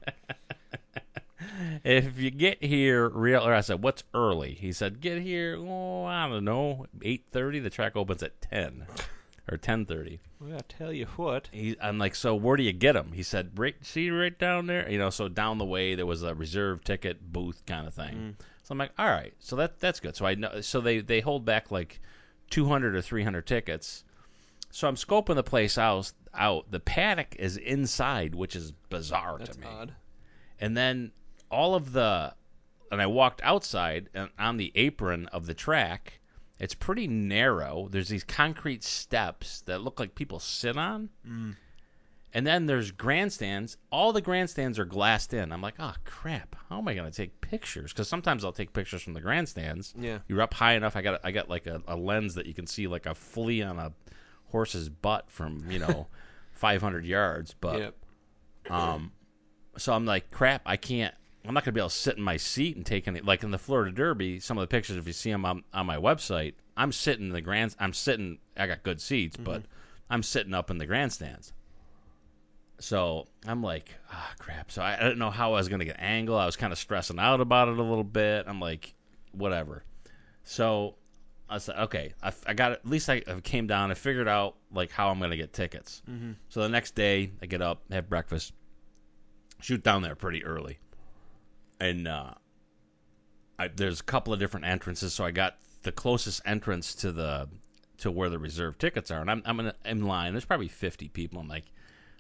[1.84, 4.54] If you get here real or I said, What's early?
[4.54, 7.60] He said, Get here, oh, I don't know, eight thirty.
[7.60, 8.86] The track opens at ten.
[9.52, 10.20] Or ten thirty.
[10.40, 11.50] Well, I tell you what.
[11.52, 13.12] He, I'm like, so where do you get them?
[13.14, 15.10] He said, right, see right down there, you know.
[15.10, 18.16] So down the way there was a reserve ticket booth kind of thing.
[18.16, 18.44] Mm.
[18.64, 20.16] So I'm like, all right, so that that's good.
[20.16, 22.00] So I know, so they they hold back like
[22.52, 24.04] 200 or 300 tickets.
[24.70, 26.14] So I'm scoping the place out.
[26.34, 29.96] Out the paddock is inside, which is bizarre That's to me odd.
[30.62, 31.12] and then
[31.52, 32.34] all of the
[32.92, 36.20] and I walked outside and on the apron of the track.
[36.60, 37.88] It's pretty narrow.
[37.90, 41.10] There's these concrete steps that look like people sit on.
[41.28, 41.56] Mm.
[42.34, 43.78] And then there's grandstands.
[43.92, 45.52] All the grandstands are glassed in.
[45.52, 46.56] I'm like, oh crap!
[46.70, 47.92] How am I going to take pictures?
[47.92, 49.94] Because sometimes I'll take pictures from the grandstands.
[49.98, 50.20] Yeah.
[50.28, 50.96] you're up high enough.
[50.96, 53.64] I got I got like a, a lens that you can see like a flea
[53.64, 53.92] on a
[54.46, 56.08] horse's butt from you know
[56.54, 57.54] 500 yards.
[57.60, 57.96] But Yep.
[58.70, 59.12] Um,
[59.78, 61.16] so I'm like, crap, I can't.
[61.46, 63.22] I'm not gonna be able to sit in my seat and take any.
[63.22, 65.86] Like in the Florida Derby, some of the pictures, if you see them on, on
[65.86, 67.76] my website, I'm sitting in the grand.
[67.80, 68.40] I'm sitting.
[68.56, 69.64] I got good seats, but
[70.10, 71.54] I'm sitting up in the grandstands.
[72.80, 74.72] So I'm like, ah, crap.
[74.72, 76.38] So I, I didn't know how I was gonna get angle.
[76.38, 78.46] I was kind of stressing out about it a little bit.
[78.48, 78.94] I'm like,
[79.32, 79.84] whatever.
[80.44, 80.96] So
[81.50, 83.92] I said, okay, I, I got at least I, came down.
[83.92, 86.02] I figured out like how I'm gonna get tickets.
[86.50, 88.54] So the next day, I get up, have breakfast,
[89.60, 90.80] shoot down there pretty early,
[91.82, 92.34] and uh,
[93.60, 95.14] I, there's a couple of different entrances.
[95.14, 97.50] So I got the closest entrance to the
[97.98, 100.32] to where the reserve tickets are, and I'm I'm in, in line.
[100.34, 101.40] There's probably 50 people.
[101.40, 101.66] I'm like,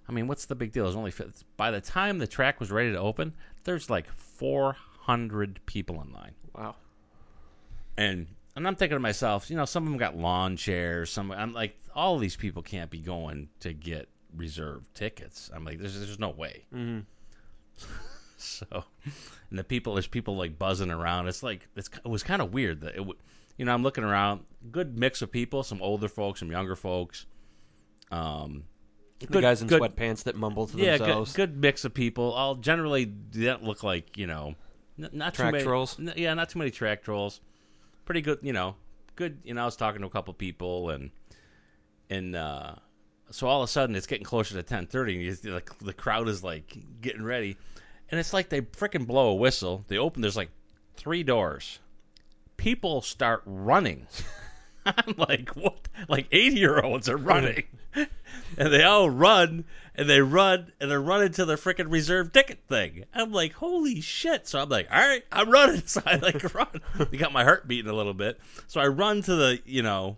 [0.10, 0.84] I mean, what's the big deal?
[0.84, 1.46] There's only 50.
[1.58, 6.34] by the time the track was ready to open, there's like 400 people in line,
[6.56, 6.76] Wow.
[7.98, 11.10] and and I'm thinking to myself, you know, some of them got lawn chairs.
[11.10, 15.50] Some I'm like, all of these people can't be going to get reserved tickets.
[15.54, 16.66] I'm like, there's there's no way.
[18.42, 18.84] So,
[19.50, 21.28] and the people, there's people like buzzing around.
[21.28, 23.08] It's like it's, it was kind of weird that it,
[23.58, 27.26] you know, I'm looking around, good mix of people, some older folks, some younger folks.
[28.12, 28.64] Um,
[29.20, 31.34] The guys in sweatpants that mumble to yeah, good, themselves.
[31.34, 32.32] good mix of people.
[32.34, 34.56] All generally didn't look like you know,
[35.00, 35.98] n- not too many, trolls?
[36.00, 37.40] n- yeah, not too many track trolls.
[38.06, 38.76] Pretty good, you know,
[39.16, 39.40] good.
[39.44, 41.12] You know, I was talking to a couple people and
[42.10, 42.76] and uh,
[43.30, 45.94] so all of a sudden it's getting closer to ten thirty, and you, like the
[45.94, 47.56] crowd is like getting ready,
[48.12, 49.86] and it's like they freaking blow a whistle.
[49.88, 50.22] They open.
[50.22, 50.52] There's like
[50.96, 51.80] three doors.
[52.58, 54.06] People start running.
[54.86, 55.88] I'm like, what?
[56.10, 57.64] Like 80 year olds are running.
[57.96, 58.08] and
[58.58, 63.06] they all run and they run and they're running to the freaking reserve ticket thing.
[63.14, 64.48] I'm like, holy shit.
[64.48, 65.84] So I'm like, all right, I'm running.
[65.88, 66.82] So I like run.
[67.12, 68.40] You got my heart beating a little bit.
[68.68, 70.18] So I run to the, you know,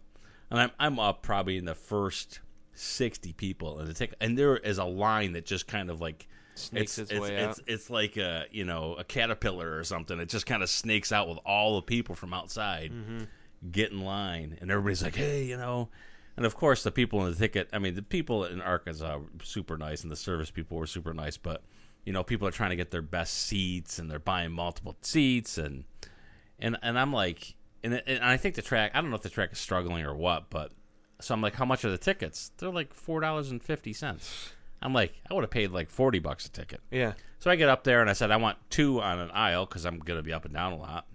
[0.50, 2.40] and I'm, I'm up probably in the first
[2.74, 4.18] 60 people and the ticket.
[4.20, 7.36] And there is a line that just kind of like, Snakes it's, its it's, way
[7.36, 7.66] it's, out.
[7.68, 10.20] it's like a you know a caterpillar or something.
[10.20, 13.24] It just kind of snakes out with all the people from outside Mm-hmm.
[13.72, 15.90] get in line, and everybody's like, "Hey, you know."
[16.36, 17.70] And of course, the people in the ticket.
[17.74, 21.14] I mean, the people in Arkansas were super nice, and the service people were super
[21.14, 21.38] nice.
[21.38, 21.64] But
[22.06, 25.58] you know, people are trying to get their best seats, and they're buying multiple seats,
[25.58, 25.84] and
[26.60, 28.92] and and I'm like, and, and I think the track.
[28.94, 30.72] I don't know if the track is struggling or what, but
[31.22, 32.52] so I'm like, how much are the tickets?
[32.58, 34.54] They're like four dollars and fifty cents.
[34.84, 36.82] I'm like, I would have paid like forty bucks a ticket.
[36.92, 37.14] Yeah.
[37.40, 39.86] So I get up there and I said I want two on an aisle because
[39.86, 41.08] I'm gonna be up and down a lot.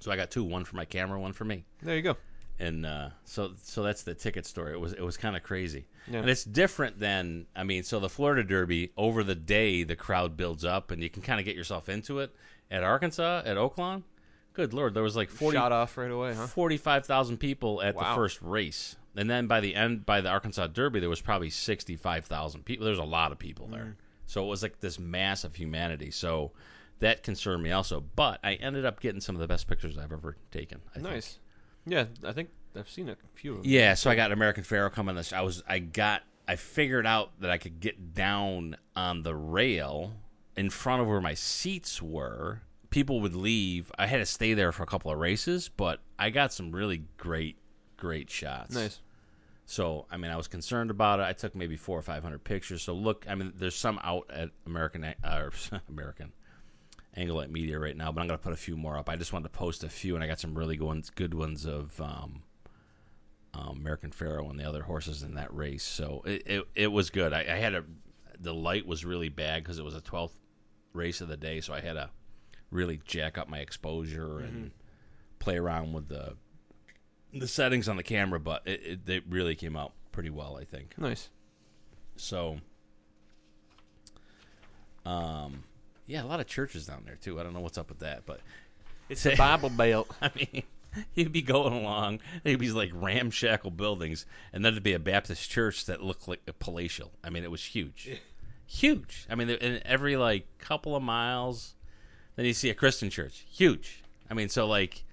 [0.00, 2.16] So I got two, one for my camera, one for me, There you go.
[2.60, 4.72] and uh, so so that's the ticket story.
[4.72, 6.20] It was it was kind of crazy, Yeah.
[6.20, 7.82] and it's different than I mean.
[7.82, 11.40] So the Florida Derby over the day the crowd builds up and you can kind
[11.40, 12.34] of get yourself into it.
[12.70, 14.02] At Arkansas, at Oaklawn,
[14.52, 16.46] good lord, there was like 40, Shot off right away, huh?
[16.46, 18.94] 45,000 people at the first race.
[19.16, 22.86] And then by the end, by the Arkansas Derby, there was probably 65,000 people.
[22.86, 23.80] There's a lot of people there.
[23.80, 23.94] Mm.
[24.26, 26.10] So it was like this mass of humanity.
[26.10, 26.52] So
[27.00, 28.04] that concerned me also.
[28.14, 30.80] But I ended up getting some of the best pictures I've ever taken.
[30.90, 31.04] I think.
[31.04, 31.38] Nice.
[31.86, 33.70] Yeah, I think I've seen a few of them.
[33.70, 35.16] Yeah, so I got American Pharoah coming.
[35.16, 39.34] This I was I got I figured out that I could get down on the
[39.34, 40.12] rail
[40.56, 42.62] in front of where my seats were.
[42.90, 43.92] People would leave.
[43.98, 47.04] I had to stay there for a couple of races, but I got some really
[47.18, 47.57] great
[47.98, 48.74] great shots.
[48.74, 49.00] Nice.
[49.66, 51.24] So I mean, I was concerned about it.
[51.24, 52.82] I took maybe four or five hundred pictures.
[52.82, 55.50] So look, I mean, there's some out at American uh,
[55.90, 56.32] American
[57.14, 59.10] Angle at Media right now, but I'm gonna put a few more up.
[59.10, 61.34] I just wanted to post a few, and I got some really good ones, good
[61.34, 62.42] ones of um,
[63.52, 65.84] um, American Pharoah and the other horses in that race.
[65.84, 67.34] So it it, it was good.
[67.34, 67.84] I, I had a
[68.40, 70.38] the light was really bad because it was a 12th
[70.94, 72.08] race of the day, so I had to
[72.70, 74.70] really jack up my exposure and
[75.38, 76.36] play around with the
[77.32, 78.40] the settings on the camera.
[78.40, 80.94] But it, it they really came out pretty well, I think.
[80.98, 81.28] Nice.
[82.16, 82.58] So,
[85.06, 85.64] um,
[86.06, 87.38] yeah, a lot of churches down there too.
[87.38, 88.40] I don't know what's up with that, but
[89.08, 90.10] It's a Bible Belt.
[90.20, 90.62] I mean,
[91.14, 95.50] you'd be going along, there'd be like ramshackle buildings, and then there'd be a Baptist
[95.50, 97.12] church that looked like a palatial.
[97.24, 98.20] I mean, it was huge,
[98.66, 99.26] huge.
[99.30, 101.74] I mean, in every like couple of miles,
[102.36, 104.02] then you see a Christian church, huge.
[104.30, 105.04] I mean, so like,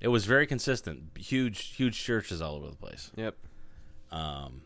[0.00, 1.16] it was very consistent.
[1.16, 3.10] Huge, huge churches all over the place.
[3.16, 3.36] Yep.
[4.10, 4.62] Um,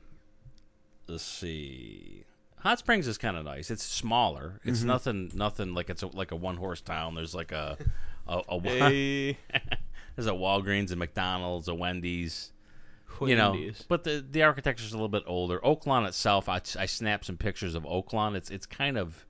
[1.08, 2.24] let's see.
[2.58, 3.70] Hot Springs is kind of nice.
[3.70, 4.60] It's smaller.
[4.64, 7.14] It's nothing, nothing like it's a, like a one horse town.
[7.14, 7.76] There's like a,
[8.26, 9.38] a, a Hey.
[10.16, 12.52] there's a Walgreens, and McDonald's, a Wendy's.
[13.20, 13.30] Wendy's.
[13.30, 15.58] You know, but the the architecture's a little bit older.
[15.60, 18.34] Oaklawn itself, I, I snapped some pictures of Oaklawn.
[18.34, 19.26] It's it's kind of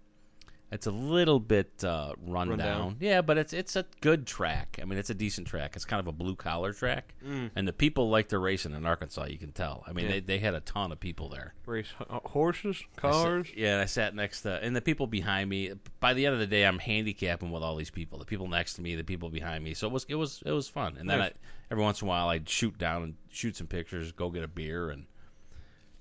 [0.73, 2.81] it's a little bit uh, run, Run down.
[2.81, 2.97] down.
[2.99, 4.79] Yeah, but it's it's a good track.
[4.83, 5.77] I mean, it's a decent track.
[5.77, 9.27] It's kind of a blue collar track, and the people like to racing in Arkansas.
[9.27, 9.85] You can tell.
[9.87, 10.11] I mean, Yeah.
[10.13, 11.55] they they had a ton of people there.
[11.67, 13.49] Race ho- horses, I sat- cars.
[13.57, 15.73] yeah, and I sat next to, and the people behind me.
[16.01, 18.19] By the end of the day, I'm handicapping with all these people.
[18.19, 19.75] The people next to me, the people behind me.
[19.75, 20.97] So it was, it was, it was fun.
[20.99, 21.31] And then I,
[21.71, 24.49] every once in a while, I'd shoot down and shoot some pictures, go get a
[24.49, 25.07] beer, and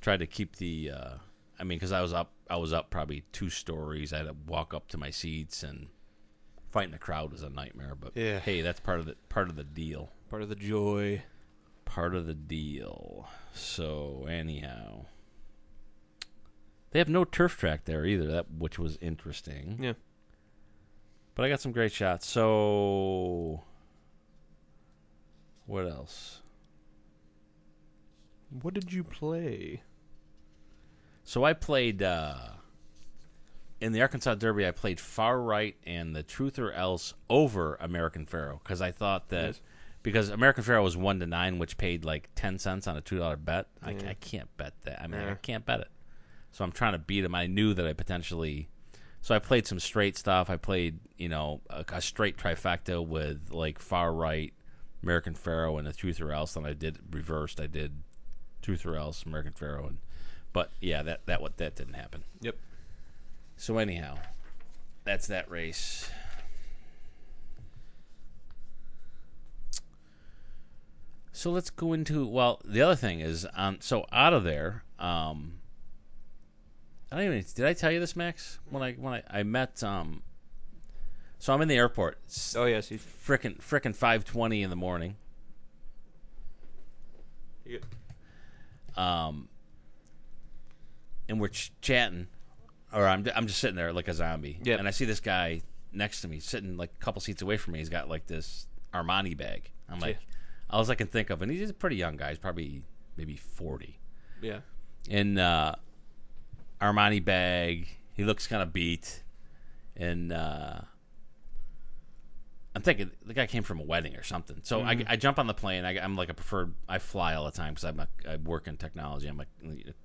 [0.01, 0.91] try to keep the.
[0.91, 1.09] Uh,
[1.59, 4.13] I mean, because I was up, I was up probably two stories.
[4.13, 5.87] I had to walk up to my seats, and
[6.69, 7.95] fighting the crowd was a nightmare.
[7.99, 8.37] But Yeah.
[8.37, 10.11] hey, that's part of the part of the deal.
[10.29, 11.23] Part of the joy.
[11.83, 13.27] Part of the deal.
[13.55, 15.05] So anyhow.
[16.91, 19.79] They have no turf track there either, that which was interesting.
[19.81, 19.93] Yeah.
[21.33, 22.27] But I got some great shots.
[22.27, 23.63] So
[25.65, 26.43] what else?
[28.51, 29.81] What did you play?
[31.23, 32.35] So I played uh,
[33.79, 34.67] in the Arkansas Derby.
[34.67, 39.29] I played far right and the Truth or Else over American Pharoah because I thought
[39.29, 39.61] that Yes.
[40.03, 43.17] because American Pharoah was one to nine, which paid like ten cents on a two
[43.17, 43.67] dollar bet.
[43.81, 45.01] I, I can't bet that.
[45.01, 45.89] I mean, I can't bet it.
[46.51, 47.33] So I'm trying to beat him.
[47.33, 48.69] I knew that I potentially.
[49.21, 50.49] So I played some straight stuff.
[50.49, 54.53] I played, you know, a, a straight trifecta with like far right,
[55.01, 56.53] American Pharoah, and the Truth or Else.
[56.55, 57.61] Then I did reversed.
[57.61, 58.03] I did
[58.61, 59.97] Truth or Else, American Pharoah, and
[60.53, 62.23] but yeah, that that what that didn't happen.
[62.41, 62.55] Yep.
[63.57, 64.17] So anyhow,
[65.03, 66.09] that's that race.
[71.31, 72.61] So let's go into well.
[72.63, 75.53] The other thing is, um, so out of there, um,
[77.11, 78.59] I don't even did I tell you this, Max?
[78.69, 80.21] When I when I, I met, um,
[81.39, 82.19] so I'm in the airport.
[82.25, 85.15] It's Oh yes, frickin' frickin' five twenty in the morning.
[87.65, 87.81] you
[88.95, 89.49] um,
[91.33, 92.27] and we're ch- chatting,
[92.93, 94.59] or I'm I'm just sitting there like a zombie.
[94.63, 94.79] Yep.
[94.79, 97.73] And I see this guy next to me, sitting like a couple seats away from
[97.73, 97.79] me.
[97.79, 99.69] He's got like this Armani bag.
[99.89, 100.17] I'm like,
[100.69, 102.29] all I can think of, and he's a pretty young guy.
[102.29, 102.81] He's probably
[103.17, 103.99] maybe forty.
[104.41, 104.59] yeah.
[105.09, 105.75] And uh,
[106.81, 109.21] Armani bag, he looks kind of beat,
[109.97, 110.79] and uh,
[112.75, 114.57] I'm thinking the guy came from a wedding or something.
[114.63, 115.85] So I, I jump on the plane.
[115.85, 116.73] I, I'm like a preferred.
[116.89, 119.27] I fly all the time because I'm a, I work in technology.
[119.27, 119.45] I'm a,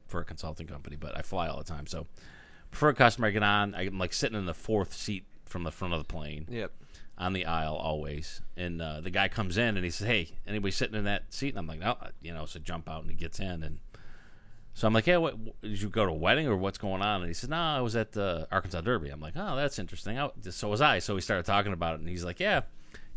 [0.06, 1.86] for a consulting company, but I fly all the time.
[1.86, 2.06] So
[2.70, 3.28] preferred customer.
[3.28, 3.74] I get on.
[3.74, 6.72] I'm like sitting in the fourth seat from the front of the plane Yep.
[7.16, 8.42] on the aisle always.
[8.54, 11.50] And uh, the guy comes in and he says, "Hey, anybody sitting in that seat?"
[11.50, 12.44] And I'm like, "No," you know.
[12.44, 13.78] So jump out and he gets in and.
[14.78, 17.22] So I'm like, yeah, what, did you go to a wedding or what's going on?
[17.22, 19.08] And he said, no, I was at the Arkansas Derby.
[19.08, 20.16] I'm like, oh, that's interesting.
[20.20, 21.00] I, so was I.
[21.00, 22.60] So we started talking about it, and he's like, yeah,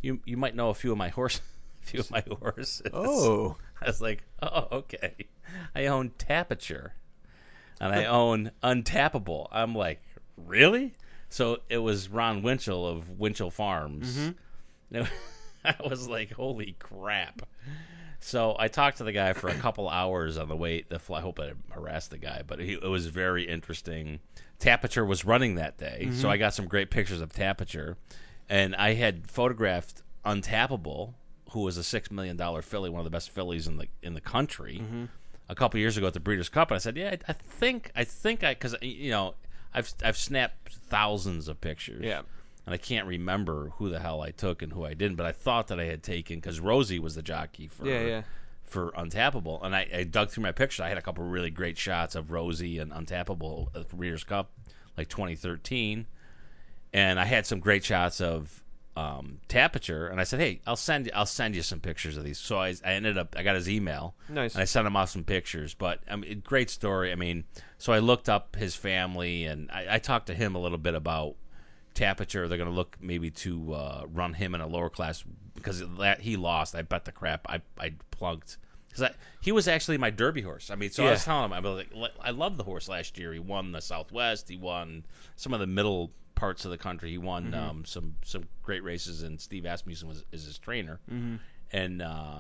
[0.02, 1.40] you you might know a few of my horse,
[1.84, 2.82] a few of my horses.
[2.92, 3.58] Oh.
[3.82, 5.28] I was like, oh, okay.
[5.76, 6.94] I own Tapiture,
[7.80, 9.48] and I own Untapable.
[9.52, 10.02] I'm like,
[10.38, 10.96] really?
[11.30, 14.18] So it was Ron Winchell of Winchell Farms.
[14.92, 15.04] Mm-hmm.
[15.64, 17.44] I was like, holy crap.
[18.22, 20.86] So I talked to the guy for a couple hours on the way.
[20.88, 21.18] The fly.
[21.18, 24.20] I hope I didn't harass the guy, but he, it was very interesting.
[24.60, 26.28] Tapiture was running that day, so mm-hmm.
[26.28, 27.96] I got some great pictures of Tapiture,
[28.48, 31.16] and I had photographed Untapable,
[31.50, 34.14] who was a six million dollar filly, one of the best fillies in the in
[34.14, 35.06] the country, mm-hmm.
[35.50, 36.70] a couple years ago at the Breeders' Cup.
[36.70, 39.34] And I said, yeah, I, I think I think I because you know
[39.74, 42.22] I've I've snapped thousands of pictures, Yeah.
[42.66, 45.32] And I can't remember who the hell I took and who I didn't, but I
[45.32, 48.22] thought that I had taken because Rosie was the jockey for Yeah, yeah.
[48.64, 50.80] for Untapable, and I, I dug through my pictures.
[50.80, 54.52] I had a couple really great shots of Rosie and Untapable at the Breeders' Cup,
[54.96, 56.06] like 2013,
[56.94, 58.64] and I had some great shots of
[58.96, 62.24] um, Tapiture, and I said, "Hey, I'll send you, I'll send you some pictures of
[62.24, 64.54] these." So I, I ended up, I got his email, Nice.
[64.54, 65.74] and I sent him off some pictures.
[65.74, 67.12] But I mean, great story.
[67.12, 67.46] I mean,
[67.78, 70.94] so I looked up his family, and I, I talked to him a little bit
[70.94, 71.36] about
[71.96, 72.48] Tapiture.
[72.48, 75.24] They're going to look maybe to uh, run him in a lower class
[75.56, 76.76] because that he lost.
[76.76, 77.46] I bet the crap.
[77.50, 78.58] I I plunked
[78.90, 80.70] because he was actually my Derby horse.
[80.70, 83.18] I mean, so I was telling him I was like, I love the horse last
[83.18, 83.34] year.
[83.34, 84.50] He won the Southwest.
[84.50, 87.12] He won some of the middle parts of the country.
[87.12, 91.00] He won um, some some great races, and Steve Asmussen was is his trainer.
[91.74, 92.40] And uh,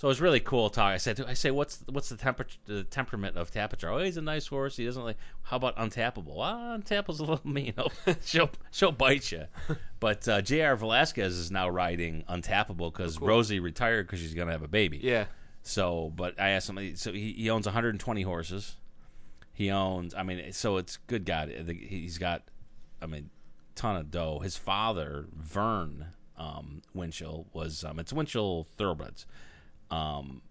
[0.00, 0.94] so it was really cool talk.
[0.94, 3.92] I said, I say, what's what's the temper the temperament of Tapiture?
[3.92, 4.78] Oh, he's a nice horse.
[4.78, 5.18] He doesn't like.
[5.42, 6.36] How about Untapable?
[6.36, 7.74] Well, Untapable's a little mean.
[8.24, 9.44] she'll she'll bite you.
[10.00, 10.76] But uh, J.R.
[10.76, 14.98] Velazquez is now riding Untapable because Rosie retired because she's gonna have a baby.
[15.02, 15.26] Yeah.
[15.62, 16.96] So, but I asked him.
[16.96, 18.76] So he, he owns 120 horses.
[19.52, 20.14] He owns.
[20.14, 21.50] I mean, so it's good God.
[21.78, 22.44] He's got.
[23.02, 23.28] I mean,
[23.74, 24.38] ton of dough.
[24.38, 26.06] His father, Vern
[26.38, 27.84] um, Winchell, was.
[27.84, 29.26] Um, it's Winchell Thoroughbreds.
[29.90, 30.42] Um,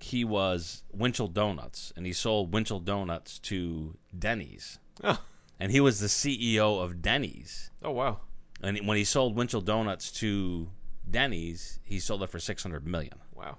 [0.00, 4.78] he was Winchell Donuts, and he sold Winchell Donuts to Denny's.
[5.02, 5.20] Oh.
[5.58, 7.70] And he was the CEO of Denny's.
[7.82, 8.20] Oh wow.
[8.62, 10.70] And when he sold Winchell Donuts to
[11.08, 13.14] Denny's, he sold it for 600 million.
[13.34, 13.58] Wow.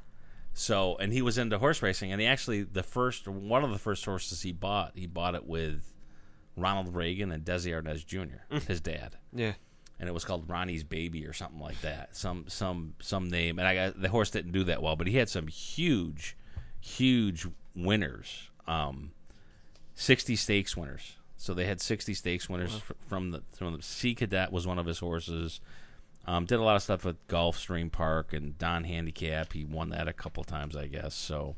[0.53, 3.77] So, and he was into horse racing, and he actually the first one of the
[3.77, 5.93] first horses he bought, he bought it with
[6.55, 9.53] Ronald Reagan and Desi Arnaz Jr., his dad, Yeah.
[9.99, 13.57] And it was called Ronnie's Baby or something like that, some some some name.
[13.57, 16.37] And I got the horse didn't do that well, but he had some huge,
[16.79, 19.11] huge winners, um,
[19.95, 21.17] sixty stakes winners.
[21.35, 24.77] So they had sixty stakes winners fr- from the from the Sea Cadet was one
[24.77, 25.61] of his horses.
[26.27, 29.53] Um, did a lot of stuff with Gulfstream Park and Donn Handicap.
[29.53, 31.15] He won that a couple times, I guess.
[31.15, 31.55] So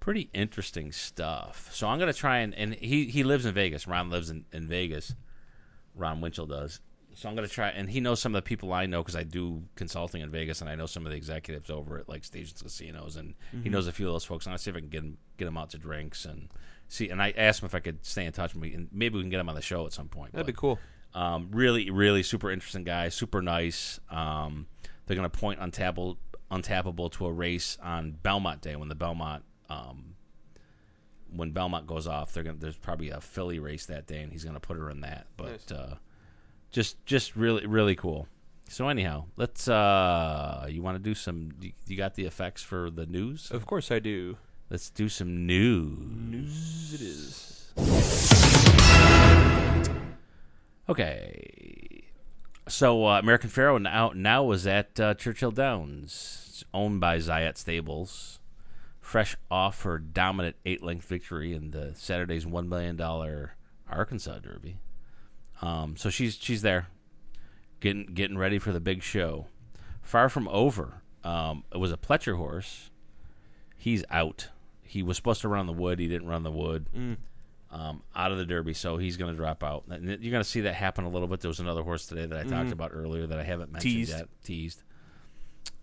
[0.00, 1.68] pretty interesting stuff.
[1.72, 3.86] So I'm gonna try and and he he lives in Vegas.
[3.86, 5.14] Ron lives in, in Vegas.
[5.94, 6.80] Ron Winchell does.
[7.14, 9.22] So I'm gonna try, and he knows some of the people I know because I
[9.22, 12.62] do consulting in Vegas, and I know some of the executives over at like Stations
[12.62, 14.46] Casinos, and he knows a few of those folks.
[14.46, 16.48] And I'll see if I can get him get him out to drinks and
[16.88, 17.08] see.
[17.10, 19.22] And I asked him if I could stay in touch with me, and maybe we
[19.22, 20.32] can get him on the show at some point.
[20.32, 20.78] That'd be cool.
[21.14, 24.00] Um, really, really super interesting guy, super nice.
[24.10, 24.66] Um,
[25.06, 26.16] they're gonna point untapable
[26.50, 30.14] untapable to a race on Belmont Day when the Belmont um,
[31.34, 32.32] when Belmont goes off.
[32.32, 35.00] They're gonna there's probably a Philly race that day, and he's gonna put her in
[35.02, 35.26] that.
[35.36, 35.72] But Nice.
[35.72, 35.96] uh,
[36.72, 38.26] just just really really cool.
[38.68, 39.68] So anyhow, let's.
[39.68, 41.52] uh You want to do some?
[41.60, 43.50] You, you got the effects for the news?
[43.50, 44.38] Of course I do.
[44.70, 45.98] Let's do some news.
[45.98, 47.72] News it is.
[50.88, 52.04] Okay.
[52.68, 57.58] So uh, American Pharoah now now was at uh, Churchill Downs, it's owned by Zayat
[57.58, 58.38] Stables,
[59.00, 63.56] fresh off her dominant eight length victory in the Saturday's one million dollar
[63.90, 64.76] Arkansas Derby.
[65.62, 66.88] Um, so she's she's there,
[67.80, 69.46] getting getting ready for the big show.
[70.02, 71.02] Far from over.
[71.24, 72.90] Um, it was a Pletcher horse.
[73.76, 74.48] He's out.
[74.82, 75.98] He was supposed to run the wood.
[75.98, 76.86] He didn't run the wood
[77.72, 79.84] um, out of the Derby, so he's going to drop out.
[79.88, 81.40] And you're going to see that happen a little bit.
[81.40, 84.10] There was another horse today that I talked about earlier that I haven't mentioned Teased.
[84.10, 84.28] yet.
[84.44, 84.82] Teased.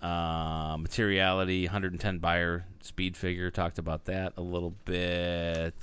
[0.01, 3.49] Uh, materiality, 110 Beyer speed figure.
[3.49, 5.73] Talked about that a little bit.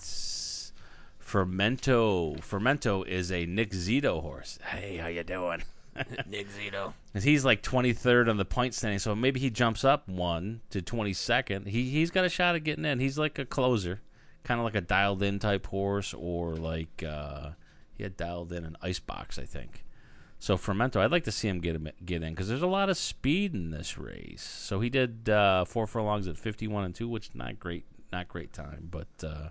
[1.27, 2.39] Fermento.
[2.39, 4.61] Fermento is a Nick Zito horse.
[4.65, 5.63] Hey, how you doing?
[6.27, 6.93] Nick Zito.
[7.21, 11.67] he's like 23rd on the point standing, so maybe he jumps up one to 22nd.
[11.67, 13.01] He he's got a shot at getting in.
[13.01, 14.03] He's like a closer,
[14.45, 17.51] kind of like a dialed in type horse, or like uh,
[17.97, 19.85] he had dialed in an icebox, I think.
[20.39, 22.89] So Fermento, I'd like to see him get him get in because there's a lot
[22.89, 24.45] of speed in this race.
[24.45, 28.53] So he did uh, four furlongs at 51 and two, which not great, not great
[28.53, 29.09] time, but.
[29.25, 29.49] Uh,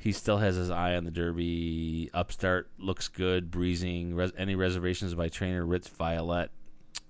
[0.00, 2.08] he still has his eye on the Derby.
[2.14, 4.14] Upstart looks good, breezing.
[4.14, 6.50] Res- any reservations by trainer Rick Violette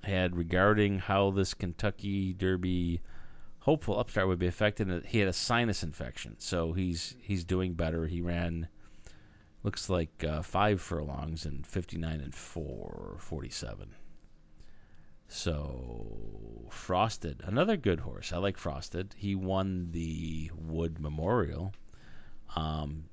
[0.03, 3.01] had regarding how this Kentucky Derby
[3.61, 5.05] hopeful Upstart would be affected.
[5.07, 8.09] He had a sinus infection, so he's he's doing better.
[8.09, 8.67] He ran
[9.63, 13.95] looks like uh, five furlongs and fifty nine and four forty seven.
[15.29, 18.33] So Frosted, another good horse.
[18.33, 19.15] I like Frosted.
[19.17, 21.73] He won the Wood Memorial
[22.57, 23.05] um,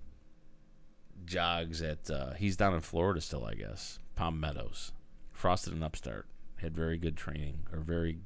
[1.26, 4.00] jogs at uh, he's down in Florida still, I guess.
[4.16, 4.92] Palm Meadows,
[5.32, 6.26] Frosted and Upstart
[6.58, 8.20] had very good training or very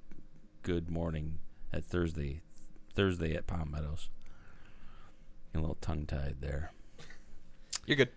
[0.64, 1.40] good morning
[1.74, 2.42] at Thursday,
[2.96, 4.10] Thursday at Palm Meadows.
[5.54, 6.72] A little tongue tied there.
[7.86, 8.10] You're good.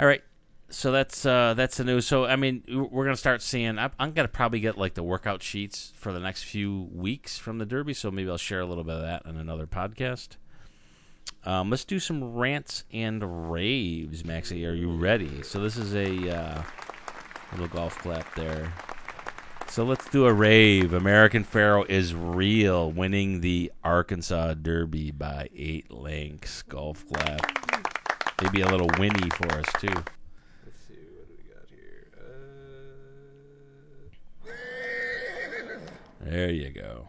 [0.00, 0.22] All right.
[0.68, 2.06] So that's uh, that's the news.
[2.06, 3.78] So I mean, we're gonna start seeing.
[3.78, 7.58] I'm, I'm gonna probably get like the workout sheets for the next few weeks from
[7.58, 7.94] the Derby.
[7.94, 10.30] So maybe I'll share a little bit of that in another podcast.
[11.46, 14.66] Um, let's do some rants and raves, Maxie.
[14.66, 15.42] Are you ready?
[15.42, 16.62] So this is a uh,
[17.52, 18.72] little golf clap there.
[19.68, 20.92] So let's do a rave.
[20.92, 26.62] American Pharoah is real, winning the Arkansas Derby by eight lengths.
[26.62, 27.40] Golf clap.
[28.42, 29.86] Maybe a little Winnie for us too.
[29.86, 32.08] Let's see what do we got here.
[36.24, 37.08] Uh, There you go.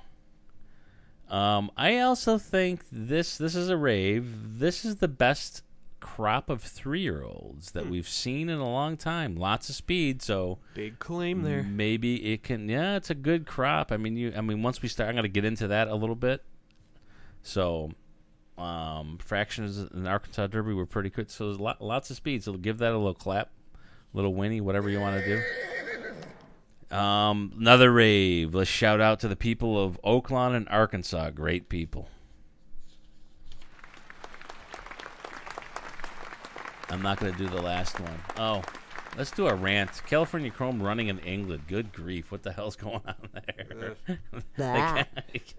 [1.30, 4.60] Um, I also think this this is a rave.
[4.60, 5.64] This is the best
[6.00, 9.36] crop of three year olds that we've seen in a long time.
[9.36, 11.64] Lots of speed, so big claim there.
[11.64, 12.70] maybe it can.
[12.70, 13.92] Yeah, it's a good crop.
[13.92, 14.34] I mean, you.
[14.36, 16.44] I mean, once we start, I'm gonna get into that a little bit.
[17.44, 17.92] So,
[18.58, 21.30] um, fractions in the Arkansas Derby were pretty good.
[21.30, 22.44] So there's lot, lots of speed.
[22.44, 23.52] So give that a little clap,
[24.14, 25.42] little whinny, whatever you want to do.
[26.92, 28.56] Um, another rave.
[28.56, 31.32] Let's shout out to the people of Oaklawn and Arkansas.
[31.32, 32.10] Great people.
[36.90, 38.20] I'm not going to do the last one.
[38.38, 38.64] Oh,
[39.18, 40.02] let's do a rant.
[40.08, 41.64] California Chrome running in England.
[41.68, 42.32] Good grief.
[42.32, 43.96] What the hell's going on there?
[44.58, 45.08] Like,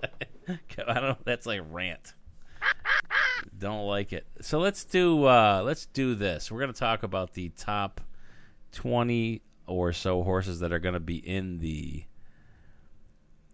[0.89, 1.19] I don't know.
[1.25, 2.15] That's like rant.
[3.57, 4.27] Don't like it.
[4.41, 6.51] So let's do uh let's do this.
[6.51, 8.01] We're going to talk about the top
[8.73, 12.05] 20 or so horses that are going to be in the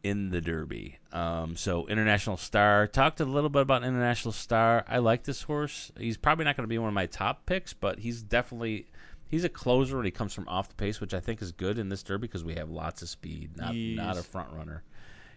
[0.03, 0.99] in the Derby.
[1.12, 2.87] Um, so International Star.
[2.87, 4.85] Talked a little bit about International Star.
[4.87, 5.91] I like this horse.
[5.99, 8.87] He's probably not going to be one of my top picks, but he's definitely
[9.29, 11.79] he's a closer and he comes from off the pace, which I think is good
[11.79, 14.85] in this Derby because we have lots of speed, not not a front runner.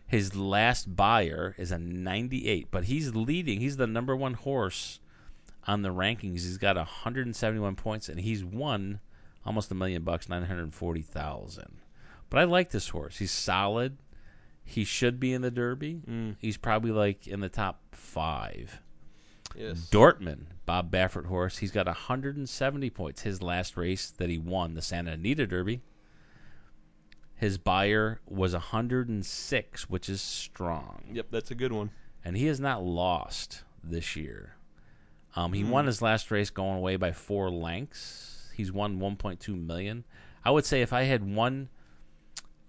[0.05, 3.59] His last Beyer is a 98, but he's leading.
[3.59, 4.99] He's the number one horse
[5.65, 6.43] on the rankings.
[6.43, 9.01] He's got 171 points, and he's won
[9.47, 11.79] almost a million bucks, 940,000.
[12.29, 13.17] But I like this horse.
[13.17, 13.97] He's solid.
[14.63, 16.01] He should be in the Derby.
[16.39, 18.81] He's probably like in the top five.
[19.55, 19.89] Yes.
[19.89, 21.59] Dortmund, Bob Baffert horse.
[21.59, 23.21] He's got 170 points.
[23.21, 25.81] His last race that he won, the Santa Anita Derby.
[27.33, 31.03] His Beyer was 106, which is strong.
[31.13, 31.91] Yep, that's a good one.
[32.25, 34.55] And he has not lost this year.
[35.35, 38.36] Um, he won his last race going away by four lengths.
[38.57, 40.03] He's won 1.2 million.
[40.43, 41.69] I would say if I had one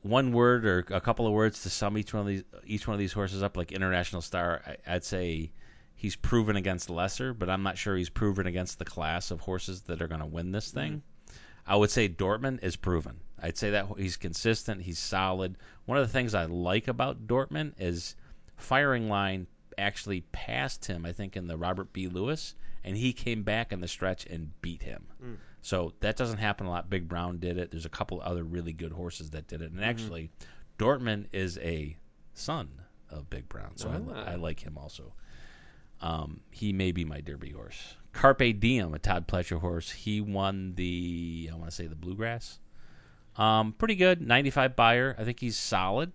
[0.03, 2.95] one word or a couple of words to sum each one of these each one
[2.95, 5.51] of these horses up, like international star, I, I'd say
[5.95, 9.83] he's proven against lesser, but I'm not sure he's proven against the class of horses
[9.83, 10.93] that are going to win this thing.
[10.93, 11.37] Mm-hmm.
[11.67, 13.21] I would say Dortmund is proven.
[13.43, 15.57] I'd say that he's consistent, he's solid.
[15.87, 18.15] One of the things I like about Dortmund is
[18.57, 22.09] firing line actually passed him, I think, in the Robert B.
[22.09, 25.07] Lewis, and he came back in the stretch and beat him.
[25.23, 25.37] Mm.
[25.61, 26.89] So that doesn't happen a lot.
[26.89, 27.71] Big Brown did it.
[27.71, 30.31] There's a couple other really good horses that did it, and actually,
[30.79, 31.97] Dortmund is a
[32.33, 32.69] son
[33.11, 34.25] of Big Brown, so I, Ah.
[34.33, 35.13] I like him also.
[36.01, 37.97] Um, he may be my Derby horse.
[38.13, 39.91] Carpe Diem, a Todd Pletcher horse.
[39.91, 42.61] He won the I want to say the Bluegrass.
[43.37, 44.21] Um, pretty good.
[44.21, 45.17] 95 Beyer.
[45.19, 46.13] I think he's solid.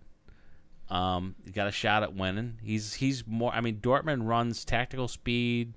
[0.90, 2.58] Um, he got a shot at winning.
[2.62, 3.54] He's he's more.
[3.54, 5.74] I mean, Dortmund runs tactical speed.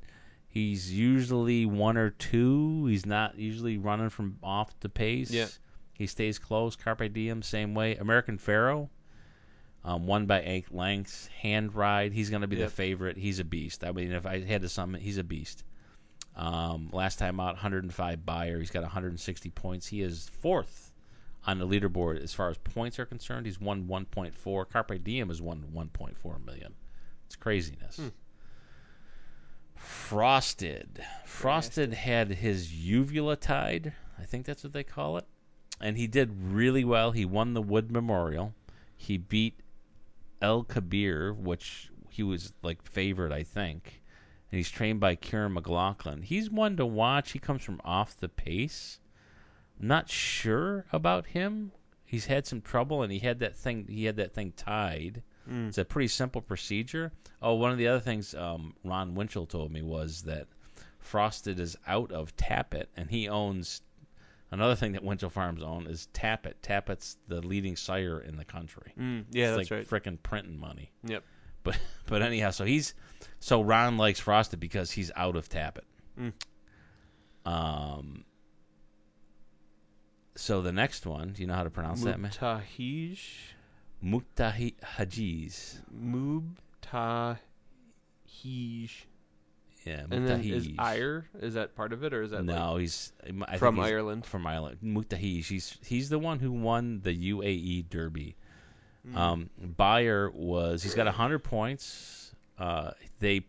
[0.56, 2.86] He's usually one or two.
[2.86, 5.30] He's not usually running from off the pace.
[5.30, 5.48] Yeah.
[5.92, 6.76] He stays close.
[6.76, 7.94] Carpe Diem, same way.
[7.96, 8.88] American Pharoah,
[9.84, 11.26] um, won by eight lengths.
[11.42, 12.14] Hand ride.
[12.14, 12.68] He's going to be Yep.
[12.70, 13.16] the favorite.
[13.18, 13.84] He's a beast.
[13.84, 15.62] I mean, if I had to sum it, he's a beast.
[16.34, 18.58] Um, last time out, 105 Beyer.
[18.58, 19.88] He's got 160 points.
[19.88, 20.90] He is fourth
[21.46, 23.44] on the leaderboard as far as points are concerned.
[23.44, 24.64] He's won 1.4.
[24.70, 26.74] Carpe Diem has won 1.4 million.
[27.26, 28.00] It's craziness.
[29.76, 31.02] Frosted.
[31.24, 33.92] Frosted had his uvula tied.
[34.18, 35.24] I think that's what they call it.
[35.80, 37.12] And he did really well.
[37.12, 38.54] He won the Wood Memorial.
[38.96, 39.60] He beat
[40.40, 44.02] El Kabir, which he was like favorite, I think.
[44.50, 46.22] And he's trained by Kiaran McLaughlin.
[46.22, 47.32] He's one to watch.
[47.32, 49.00] He comes from off the pace.
[49.78, 51.72] I'm not sure about him.
[52.04, 53.86] He's had some trouble, and he had that thing.
[53.88, 55.22] He had that thing tied.
[55.68, 57.12] It's a pretty simple procedure.
[57.42, 60.46] Oh, one of the other things um, Ron Winchell told me was that
[60.98, 63.82] Frosted is out of Tapit, and he owns
[64.50, 66.54] another thing that Winchell Farms own is Tapit.
[66.62, 68.92] Tapit's the leading sire in the country.
[68.98, 70.02] Mm, yeah, it's that's like right.
[70.02, 70.90] frickin' printing money.
[71.04, 71.22] Yep.
[71.62, 72.94] But but anyhow, so he's
[73.40, 75.84] so Ron likes Frosted because he's out of Tapit.
[76.18, 76.32] Mm.
[77.44, 78.24] Um.
[80.34, 82.30] So the next one, do you know how to pronounce that, man?
[84.04, 85.80] Muktahi Hajiz.
[85.94, 87.36] Mubtahij.
[89.84, 90.68] Yeah, And then is.
[90.78, 93.76] Ire, is that part of it, or is that like No, he's I think from
[93.76, 94.26] he's Ireland?
[94.26, 95.44] From Ireland, Muktahij.
[95.46, 98.36] He's he's the one who won the UAE Derby.
[99.14, 102.34] Um, Beyer was he's got hundred points.
[102.58, 102.90] Uh,
[103.20, 103.42] they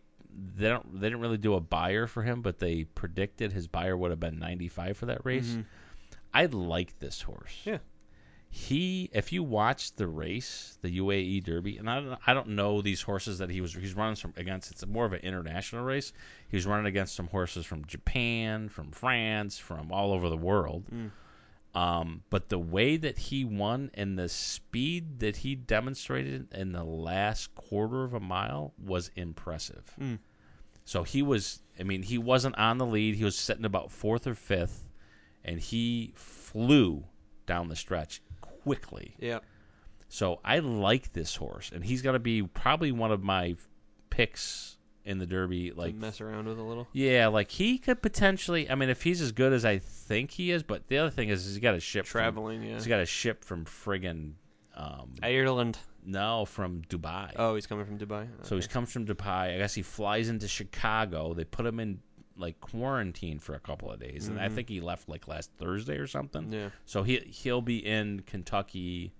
[0.54, 3.96] they don't they didn't really do a Beyer for him, but they predicted his Beyer
[3.96, 5.58] would have been ninety five for that race.
[6.32, 7.62] I like this horse.
[7.64, 7.78] Yeah.
[8.50, 12.80] He, if you watch the race, the UAE Derby, and I don't, I don't know
[12.80, 14.70] these horses that he was he's running some against.
[14.72, 16.12] It's more of an international race.
[16.48, 20.84] He was running against some horses from Japan, from France, from all over the world.
[21.74, 26.84] Um, but the way that he won and the speed that he demonstrated in the
[26.84, 29.94] last quarter of a mile was impressive.
[30.86, 33.16] So he was, I mean, he wasn't on the lead.
[33.16, 34.88] He was sitting about fourth or fifth,
[35.44, 37.04] and he flew
[37.46, 38.22] down the stretch
[38.68, 39.14] quickly.
[39.18, 39.40] Yeah.
[40.08, 43.56] So I like this horse, and he's going to be probably one of my
[44.10, 45.70] picks in the Derby.
[45.70, 46.88] Like Like, mess around with a little.
[46.92, 48.70] yeah, like he could potentially.
[48.70, 51.28] I mean, if he's as good as I think he is, but the other thing
[51.28, 52.74] is, he's got a ship from- Traveling, yeah.
[52.74, 54.32] He's got a ship from friggin'
[54.76, 55.78] um, Ireland.
[56.04, 57.32] no, from Dubai.
[57.36, 58.28] Oh, he's coming from Dubai.
[58.42, 59.54] So he comes from Dubai.
[59.54, 61.34] I guess he flies into Chicago.
[61.34, 61.98] They put him in
[62.38, 65.96] like quarantine for a couple of days, and I think he left like last Thursday
[65.96, 66.44] or something.
[66.44, 66.52] Mm-hmm.
[66.52, 66.68] Yeah.
[66.86, 69.12] So he he'll be in Kentucky,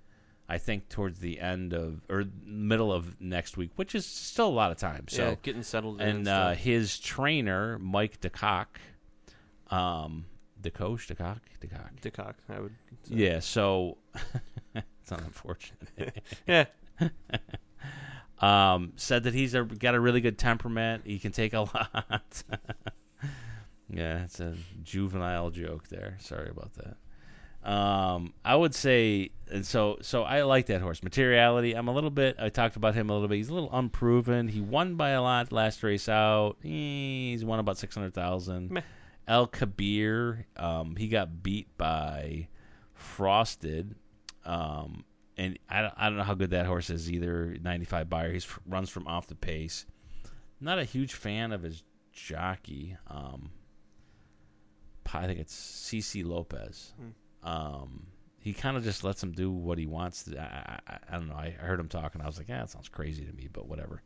[0.48, 4.50] I think towards the end of or middle of next week, which is still a
[4.50, 5.06] lot of time.
[5.08, 8.80] So yeah, getting settled in and and uh, his trainer Mike de Kock,
[9.70, 10.24] um,
[10.62, 12.00] DeCoche de Kock DeCock.
[12.00, 12.74] de Kock, I would.
[13.04, 13.14] say.
[13.14, 13.40] Yeah.
[13.40, 13.98] So
[14.74, 16.22] it's unfortunate.
[16.46, 16.64] Yeah.
[18.40, 21.02] um, said that he's a, got a really good temperament.
[21.04, 22.42] He can take a lot.
[23.88, 26.16] yeah, it's a juvenile joke there.
[26.20, 26.96] Sorry about that.
[27.68, 31.02] Um, I would say, and so so I like that horse.
[31.02, 31.74] Materiality.
[31.74, 32.36] I'm a little bit.
[32.38, 33.36] I talked about him a little bit.
[33.36, 34.48] He's a little unproven.
[34.48, 36.56] He won by a lot last race out.
[36.62, 38.82] He's won about six hundred thousand.
[39.26, 40.46] El Kabir.
[40.56, 42.48] Um, he got beat by
[42.94, 43.94] Frosted.
[44.44, 45.04] Um,
[45.36, 47.56] and I don't, I don't know how good that horse is either.
[47.62, 48.32] 95 Beyer.
[48.32, 49.86] He runs from off the pace.
[50.60, 51.84] Not a huge fan of his
[52.18, 52.96] jockey.
[53.08, 53.50] Um,
[55.12, 56.92] I think it's CC Lopez.
[57.42, 58.08] Um,
[58.40, 60.38] he kind of just lets him do what he wants to.
[60.38, 61.34] I, I, I don't know.
[61.34, 62.20] I heard him talking.
[62.20, 64.02] I was like, yeah, that sounds crazy to me, but whatever.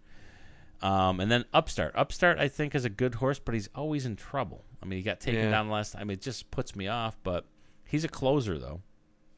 [0.81, 1.95] Um, and then Upstart.
[1.97, 4.65] Upstart, I think, is a good horse, but he's always in trouble.
[4.83, 5.51] I mean, he got taken Yeah.
[5.51, 6.03] down last time.
[6.03, 7.47] I mean it just puts me off, but
[7.87, 8.81] he's a closer, though.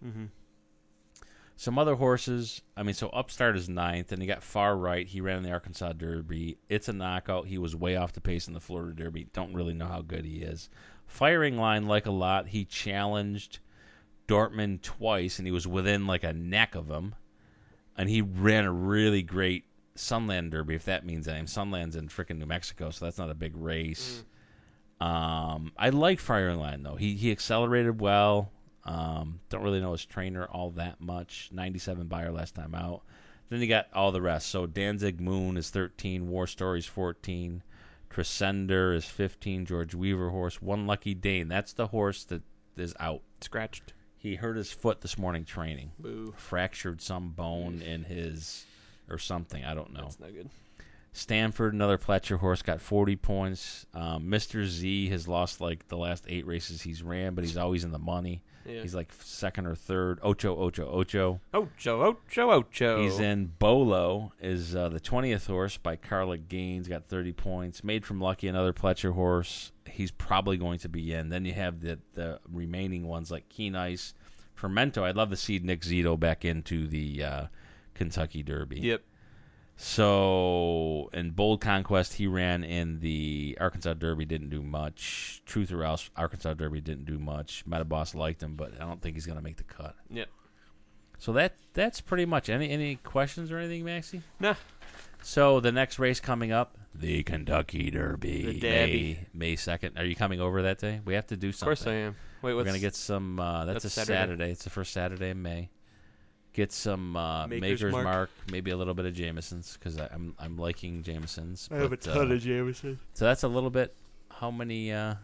[0.04, 0.24] Mm-hmm.
[1.57, 2.62] Some other horses.
[2.76, 5.07] I mean, so Upstart is ninth, and he got far right.
[5.07, 6.59] He ran in the Arkansas Derby.
[6.68, 7.46] Itsaknockout.
[7.46, 9.28] He was way off the pace in the Florida Derby.
[9.32, 10.68] Don't really know how good he is.
[11.07, 12.48] Firing line, like a lot.
[12.48, 13.61] He challenged
[14.26, 17.14] Dortmund twice, and he was within like a neck of him.
[17.96, 21.46] And he ran a really great Sunland Derby, if that means anything.
[21.46, 24.24] Sunland's in freaking New Mexico, so that's not a big race.
[25.00, 26.96] Um, I like Firing Line though.
[26.96, 28.50] He he accelerated well.
[28.85, 31.49] Um, don't really know his trainer all that much.
[31.53, 33.03] 97 Beyer last time out.
[33.49, 34.49] Then you got all the rest.
[34.49, 37.62] So Danzig Moon is 13, War Stories 14,
[38.11, 41.49] Tencendur is 15, George Weaver horse, One Lucky Dane.
[41.49, 42.43] That's the horse that
[42.76, 43.22] is out.
[43.41, 43.93] Scratched.
[44.16, 45.93] He hurt his foot this morning training.
[45.99, 46.32] Boo.
[46.37, 48.64] Fractured some bone in his
[49.11, 49.64] or something.
[49.64, 50.03] I don't know.
[50.03, 50.49] That's not good.
[51.16, 53.86] Stanford, another Pletcher horse, got 40 points.
[53.94, 54.66] Um, Mr.
[54.66, 58.00] Z has lost like the last eight races he's ran, but he's always in the
[58.00, 58.42] money.
[58.66, 58.82] Yeah.
[58.82, 60.18] He's like second or third.
[60.24, 61.40] Ocho, Ocho, Ocho.
[61.54, 63.00] Ocho, Ocho, Ocho.
[63.00, 67.82] He's in Bolo, is uh, the 20th horse by Carla Gaines, got 30 points.
[67.82, 69.70] Madefromlucky, another Pletcher horse.
[69.86, 71.28] He's probably going to be in.
[71.28, 74.14] Then you have the, the remaining ones like Keen Ice,
[74.60, 75.04] Fermento.
[75.04, 77.46] I'd love to see Nick Zito back into the uh,
[77.94, 78.80] Kentucky Derby.
[78.80, 79.02] Yep.
[79.76, 85.42] So in Bold Conquest, he ran in the Arkansas Derby, didn't do much.
[85.46, 87.64] Truth or Else, Arkansas Derby didn't do much.
[87.68, 89.96] Metaboss liked him, but I don't think he's going to make the cut.
[90.10, 90.28] Yep.
[91.18, 92.48] So that that's pretty much.
[92.48, 94.22] Any any questions or anything, Maxie?
[94.40, 94.54] Nah.
[95.22, 99.18] So the next race coming up, the Kentucky Derby, The Derby.
[99.32, 99.96] May second.
[99.96, 101.00] Are you coming over that day?
[101.04, 101.72] We have to do something.
[101.72, 102.16] Of course I am.
[102.42, 103.40] Wait, We're gonna get some.
[103.40, 104.18] Uh, that's, that's a Saturday.
[104.18, 104.50] Saturday.
[104.50, 105.70] It's the first Saturday in May.
[106.55, 108.05] Get some uh, Maker's Maker's, Mark.
[108.05, 108.30] Mark.
[108.50, 111.68] maybe a little bit of Jameson's because I'm I'm liking Jameson's.
[111.70, 112.98] I have a but, ton uh, of Jameson.
[113.12, 113.92] So that's a little bit.
[114.30, 114.92] How many?
[114.92, 115.16] Uh,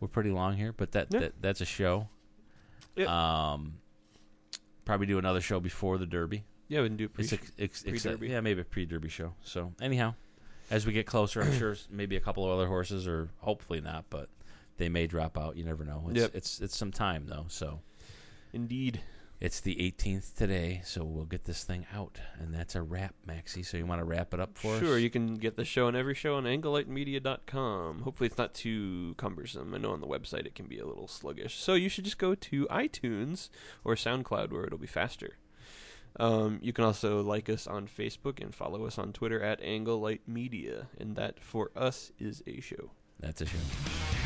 [0.00, 1.20] we're pretty long here, but that, Yeah.
[1.20, 2.08] that that's a show.
[2.96, 3.08] Yep.
[3.08, 3.74] Um,
[4.84, 6.44] probably do another show before the Derby.
[6.68, 8.28] Yeah, we can do pre- It's, ex- ex- ex- pre-Derby.
[8.28, 9.34] yeah, maybe a pre-Derby show.
[9.42, 10.14] So anyhow,
[10.70, 13.80] as we get closer, I'm sure s- maybe a couple of other horses, or hopefully
[13.80, 14.28] not, but
[14.76, 15.56] they may drop out.
[15.56, 16.04] You never know.
[16.10, 16.30] It's, Yep.
[16.34, 17.46] it's it's some time though.
[17.48, 17.80] So
[18.52, 19.00] Indeed.
[19.40, 23.62] It's the 18th today, so we'll get this thing out, and that's a wrap, Maxie.
[23.62, 24.80] So you want to wrap it up for us?
[24.80, 28.02] Sure, you can get the show and every show on anglelightmedia.com.
[28.02, 29.74] Hopefully, it's not too cumbersome.
[29.74, 31.56] I know on the website it can be a little sluggish.
[31.56, 33.48] So, you should just go to iTunes
[33.82, 35.38] or SoundCloud where it'll be faster.
[36.18, 40.00] Um, you can also like us on Facebook and follow us on Twitter at Angle
[40.00, 40.88] Light Media.
[40.98, 42.90] And that, for us, is a show.
[43.18, 44.19] That's a show.